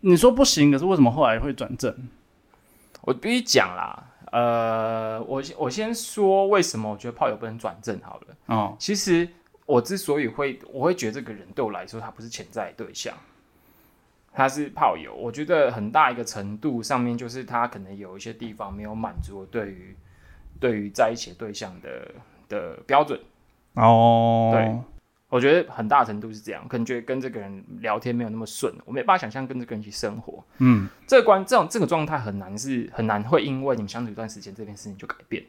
[0.00, 1.96] 你说不行，可是为什么后来会转正？
[3.02, 8.36] 我必须讲啦，呃，我我先说为什么我觉得炮友不能转正好了。
[8.46, 9.28] 哦，其实
[9.64, 13.14] 我之所以会我会觉得这个人对我来说他不是潜在的对象，
[14.32, 15.14] 他是炮友。
[15.14, 19.96] 我觉得很大一个程度上面就是他可能有一些地方没有满足我对于
[20.58, 22.10] 对于在一起的对象的
[22.48, 23.20] 的标准。
[23.74, 24.78] 哦，对，
[25.28, 30.44] 我觉得很大程度是这样，可能觉得跟这个人聊天没有那么顺，我没办法想象跟这个人一起生活。
[30.58, 35.42] 嗯，这个关这种这个状态很难是很难会因为你们相处一段时间这件事情就改变，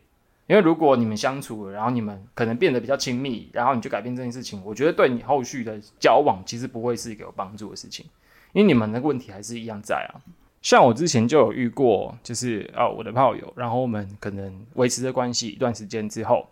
[0.48, 8.06] 因为如果你们相处了，然后你们可能变得比较亲密，然后你就改变这件事情，我觉得对你后续的交往其实不会是一个有帮助的事情，
[8.54, 10.24] 因为你们的问题还是一样在啊。
[10.62, 16.48] 像我之前就有遇过，就是啊我的炮友，然后我们可能维持的关系一段时间之后，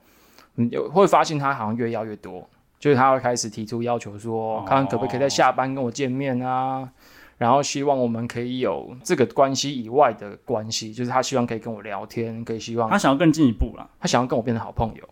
[0.58, 2.46] 嗯，就会发现他好像越要越多，
[2.78, 6.92] 就是他会开始提出要求说，看可不可以在下班跟我见面啊，
[7.38, 13.90] 然后希望我们可以有这个关系以外的关系，就是他希望可以跟我聊天，可以希望他想要更进一步了。
[13.98, 15.10] 他想要跟我变成好朋友。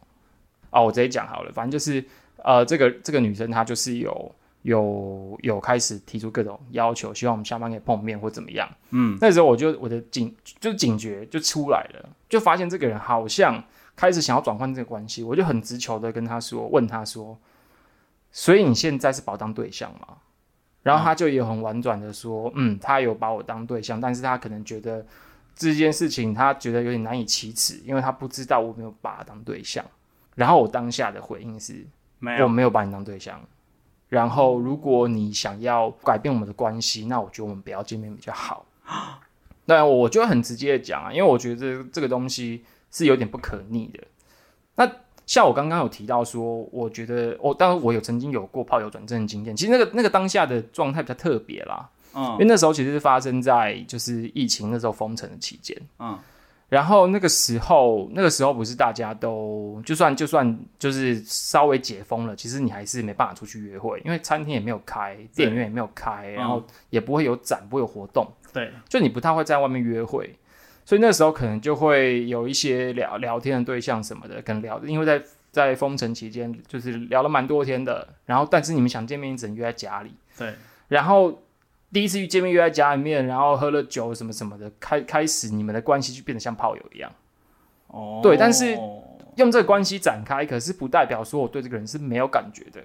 [0.72, 2.04] 哦，我直接讲好了，反正就是
[2.44, 8.70] 呃，这个这个女生她就是有有有开始提出各种要求，希望我们下班可以碰面或怎么样。
[8.92, 13.64] 嗯，那时候我就我的警就警觉就出来了，就发现这个人好像
[13.96, 17.38] 开始想要转换这个关系，我就很直球的跟他说，问他说，
[18.32, 20.18] 所以你现在是把我当对象吗？
[20.82, 25.06] 然后他就也很婉转的说，嗯，他有把我当对象，但是他可能觉得
[25.54, 29.86] 这件事情他觉得有点难以启齿，因为他不知道我没有把他当对象。
[30.36, 31.86] 然后我当下的回应是，
[32.20, 33.42] 没有，我没有把你当对象。
[34.10, 38.66] 然后，如果你想要改变我们的关系，那我觉得我们不要见面比较好。
[39.66, 44.04] 当然，我就会很直接的讲啊，因为我觉得这个东西是有点不可逆的。
[44.76, 44.92] 那
[45.28, 55.80] 像我刚刚有提到说，我觉得我当然我有曾经有过炮友转正的经验，其实那个那个当下的状态比较特别啦，因为嗯那时候其实是发生在就是疫情那时候封城的期间。
[56.00, 56.18] 嗯，
[56.70, 70.38] 然后那个时候，那个时候不是大家都就算就算就是稍微解封了，其实你还是没办法出去约会，因为餐厅也没有开，电影院也没有开，然后也不会有展，不会有活动，对，就你不太会在外面约会，
[70.86, 75.20] 所以那时候可能就会有一些聊聊天的对象什么的，跟聊，因为在
[75.52, 80.54] 在封城期间就是聊了蛮多天的，然后但是你们想见面，只能约在家里，对，
[80.88, 81.42] 然后
[81.92, 87.12] 第一次见面约在家里面，然后喝了酒什么什么的，开开始你们的关系就变得像炮友一样。
[87.88, 88.78] 哦，对但是
[89.38, 92.82] 用这个关系展开，可是不代表说我对这个人是没有感觉的。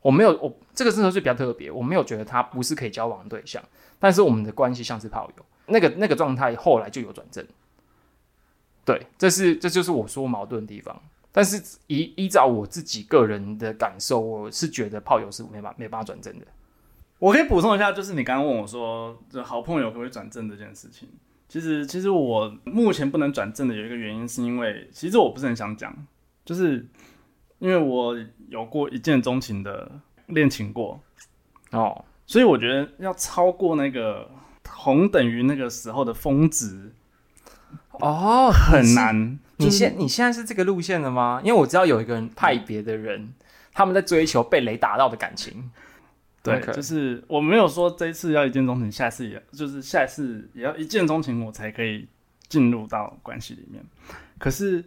[0.00, 3.62] 我没有，我这个真的是比较特别，我没有觉得他不是可以交往的对象，
[3.98, 7.44] 但是我们的关系像是炮友，那个那个状态后来就有转正。
[8.84, 10.98] 对，这是这就是我说矛盾的地方。
[11.30, 16.46] 但是依依照我自己个人的感受，我是觉得炮友是没办没办法转正的。
[17.18, 21.08] 我可以补充一下，就是你刚刚问我说，这好朋友可不可以转正这件事情。
[21.48, 25.92] 其实，其实我目前不能转正的有一个原因，是因为其实我不是很想讲，
[26.44, 26.86] 就是
[27.58, 28.16] 因为我
[28.48, 29.90] 有过一见钟情的
[30.26, 31.00] 恋情过，
[31.70, 34.30] 哦，所以我觉得要超过那个
[34.62, 36.92] 同等于那个时候的峰值，
[37.92, 38.94] 哦，很。
[38.94, 39.38] 难。
[39.56, 41.40] 你现你现在是这个路线的吗？
[41.42, 43.32] 因为我知道有一个人派别的人，
[43.72, 45.70] 他们在追求被雷打到的感情。
[46.42, 52.06] 对就是我没有说这一次要一见钟情，下次也就是下一次也要一见钟情，我才可以
[52.48, 53.84] 进入到关系里面。
[54.38, 54.80] 可是，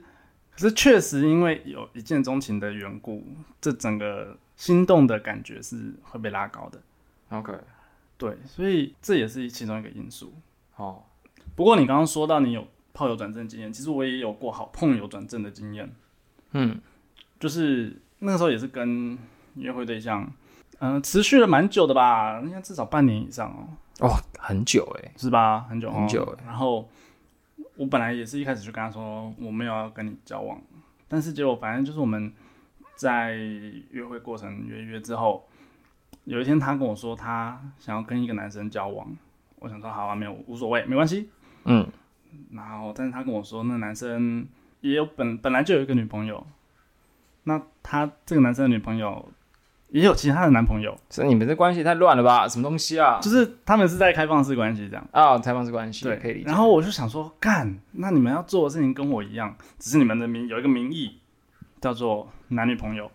[0.51, 3.23] 可是确实因为有一见钟情的缘故，
[3.59, 6.81] 这整个心动的感觉是会被拉高的。
[7.29, 7.53] OK，
[8.17, 10.33] 对，所以这也是其中一个因素。
[10.77, 11.03] 哦，
[11.55, 15.89] 不过你刚刚说到你有炮友转正经验，其实我也有过好碰友转正的经验，
[16.53, 16.79] 嗯，
[17.39, 19.17] 就是那个时候也是跟
[19.55, 20.31] 约会对象，
[20.83, 23.69] 嗯、持续了蛮久的吧，应该至少半年以上哦。
[23.99, 25.61] 哦，很久哎，是吧？
[25.69, 26.89] 很久哦很久欸然后
[27.75, 30.59] 我本来也是一开始就跟他说我没有要跟你交往，
[31.07, 32.33] 但是结果反正就是我们
[32.95, 33.35] 在
[33.91, 35.47] 约会过程约约之后，
[36.23, 39.07] 有一天他跟我说他想要跟一个男生交往，
[39.59, 41.29] 我想说好啊，没有无所谓，没关系。
[41.65, 41.87] 嗯，
[42.53, 44.47] 然后但是他跟我说那男生
[44.79, 46.43] 也有本本来就有一个女朋友，
[47.43, 49.31] 那他这个男生的女朋友
[49.91, 52.47] 也有其他的男朋友，是你们这关系太乱了吧？
[52.47, 53.19] 什么东西啊？
[53.21, 55.05] 就是他们是在开放式关系这样。
[55.11, 56.47] 啊，开放式关系，对，可以理解。
[56.47, 61.19] 然后我就想说，干，那你们要做的事情跟我一样，只是你们的名有一个名义
[61.81, 63.11] 叫做男女朋友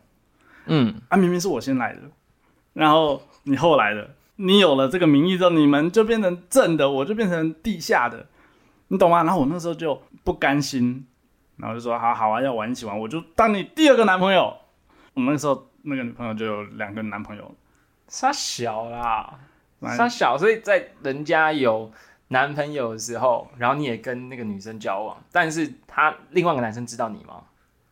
[0.67, 2.03] 嗯，啊，明明是我先来的，
[2.75, 8.27] 然后你后来的，你有了这个名义之后，你们就变成正的，我就变成地下的，
[8.89, 9.23] 你懂吗？
[9.23, 11.07] 然后我那时候就不甘心，
[11.57, 14.53] 然后就说好好啊，要玩一起玩，我就当你第二个男朋友。
[15.15, 17.55] 我们那时候那个女朋友就有两个男朋友，
[18.09, 19.39] 傻小啦，
[19.81, 21.91] 反傻小，所以在人家有
[22.29, 27.43] 男朋友的时候，然后你也跟那个女生交往，但是她另外一个男生知道你吗？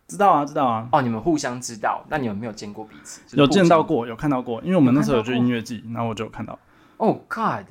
[0.06, 6.58] 知道啊，知道啊，哦，你们互相知道，但你们没有见过彼此，就是有见到过，有看到过，因为我们那时候有去有看到过音乐季，然后我就有看到。
[6.98, 7.66] 哦、God，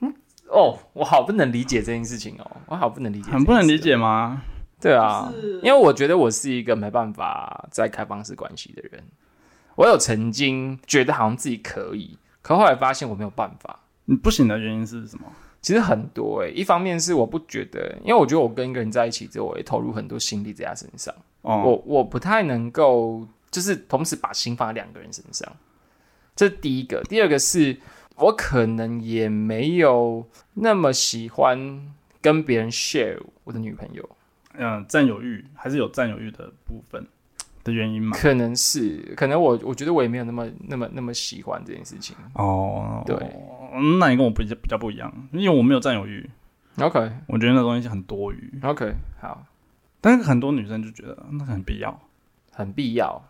[0.00, 0.14] 嗯，
[0.48, 3.78] 哦，我好不能理解这件事情哦，我好不能理解，很不能理。
[3.78, 4.42] 解吗？
[4.80, 9.02] 对啊，因为我觉得我是一个没办法在开放式关系的人。
[9.74, 13.80] 我有曾经觉得好像自己可以，可后来发现我没有办法。
[14.04, 15.26] 你不行的原因是什么？
[15.60, 21.12] 其实很多诶、一方面是我不觉得，因为我觉得我跟一个人在一起之后，我会投入很多心力在他身上。
[21.42, 25.50] 哦，我我不太能够，就是同时把心放在两个人身上，
[26.36, 27.02] 这是第一个。
[27.04, 27.78] 第二个是
[28.14, 34.08] 我可能也没有那么喜欢跟别人 share 我的女朋友，
[34.58, 37.06] 嗯，占有欲还是有占有欲的部分
[37.64, 38.16] 的原因嘛？
[38.16, 42.16] 可能是，可能我我觉得我也没有那么那么那么喜欢这件事情。
[42.34, 43.16] 哦，对
[43.74, 46.28] 嗯，那你跟我不比较比较不一样，因为我没有占有欲
[46.78, 49.44] ，OK 我觉得那东西很多余，OK，好，
[50.00, 52.00] 但是很多女生就觉得那很必要。
[52.50, 53.22] 很必要。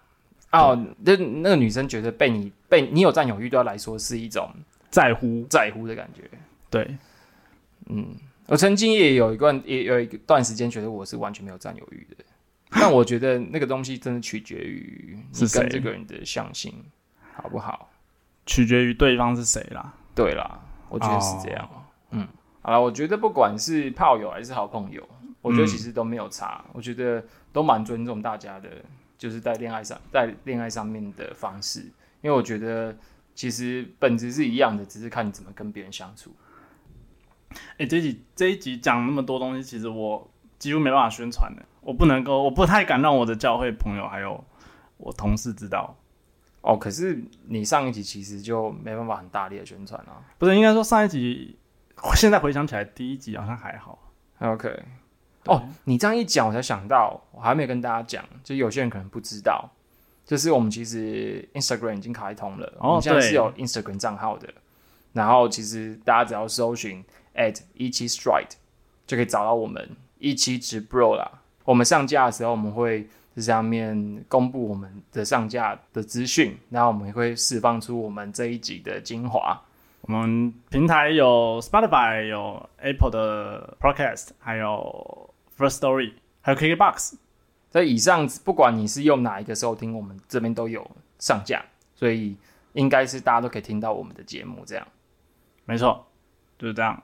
[0.53, 4.49] 哦，那那个女生觉得被你被你有占有欲，对她来说是一种
[4.89, 6.23] 在乎，在乎的感觉。
[6.71, 6.97] 对，
[7.87, 8.15] 嗯，
[8.47, 12.25] 我曾经也有一段也有一段时间觉得我是完全没有占有欲的，
[12.71, 16.73] 但我觉得那个东西真的取决于 你跟这个人的相信
[17.35, 17.91] 好不好。
[18.47, 19.93] 取决于对方是谁啦。
[20.15, 21.69] 对啦，我觉得是这样。
[22.11, 22.27] 嗯，
[22.63, 25.07] 好了，我觉得不管是炮友还是好朋友，
[25.43, 28.71] 我觉得其实都没有差，我觉得都蛮尊重大家的，
[29.19, 31.81] 就是在恋爱上在恋爱上面的方式，
[32.23, 32.97] 因为我觉得
[33.35, 36.31] 其实本质是一样的，只是看你怎么跟别人相处。
[37.79, 44.43] 哎、这一集这一集讲那么多东西，其实我几乎没办法宣传的，我不能够，我不太敢让我的教会朋友还有
[44.97, 45.97] 我同事知道。
[46.63, 50.19] 哦，可是你上一集其实就没办法很大力的宣传啊。
[50.37, 51.57] 不是，应该说上一集，
[52.17, 53.97] 现在回想起来，第一集好像还好。
[54.41, 54.83] OK，
[55.45, 59.71] 哦，你这样一讲，我才想到，我还没有跟大家讲，就有些人可能不知道，
[60.25, 64.53] 就是我们其实 Instagram 已经开通了，哦我们现在是有 Instagram 账号的，
[65.13, 67.05] 然后其实大家只要搜寻
[67.37, 68.53] at 一七 stride
[69.07, 71.43] 就可以找到我们一七直 bro 啦。
[71.65, 79.61] 我们上架的时候，我们会在上面公布我们的上架的资讯，然后我们也会释放出我们这一集的精华。
[80.03, 87.15] 我们平台有 Spotify，有 Apple 的 Podcast，还有 First Story，还有 KKBox。
[87.69, 91.63] 在以上，不管你是用哪一个收听，我们这边都有上架，
[91.95, 92.37] 所以
[92.75, 94.63] 应该是大家都可以听到我们的节目。
[94.65, 94.87] 这样
[95.65, 96.07] 没错，
[96.57, 97.03] 就是这样。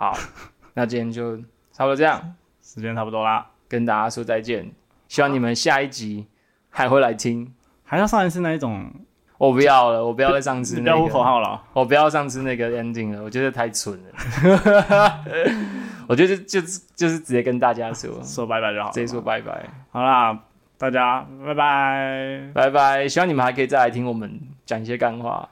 [0.00, 0.16] 好，
[0.72, 1.36] 那今天就
[1.72, 4.72] 差不多这样，时间差不多啦，跟大家说再见。
[5.08, 6.26] 希望你们下一集
[6.70, 7.52] 还会来听。
[7.84, 8.90] 还要上一次那一种，
[9.36, 11.60] 我不要了，我不要再上次那你不要呼口，号了哦。
[11.74, 15.24] 我不要上次那个 ending 了，我觉得太蠢了。
[16.08, 18.92] 我觉得就是就是直接跟大家说，说拜拜就好了。
[18.94, 20.38] 直接说拜拜，好啦，
[20.78, 22.50] 大家拜拜。
[22.54, 23.06] 拜拜。
[23.06, 25.46] 希望你们还可以再来听我们讲一些干话。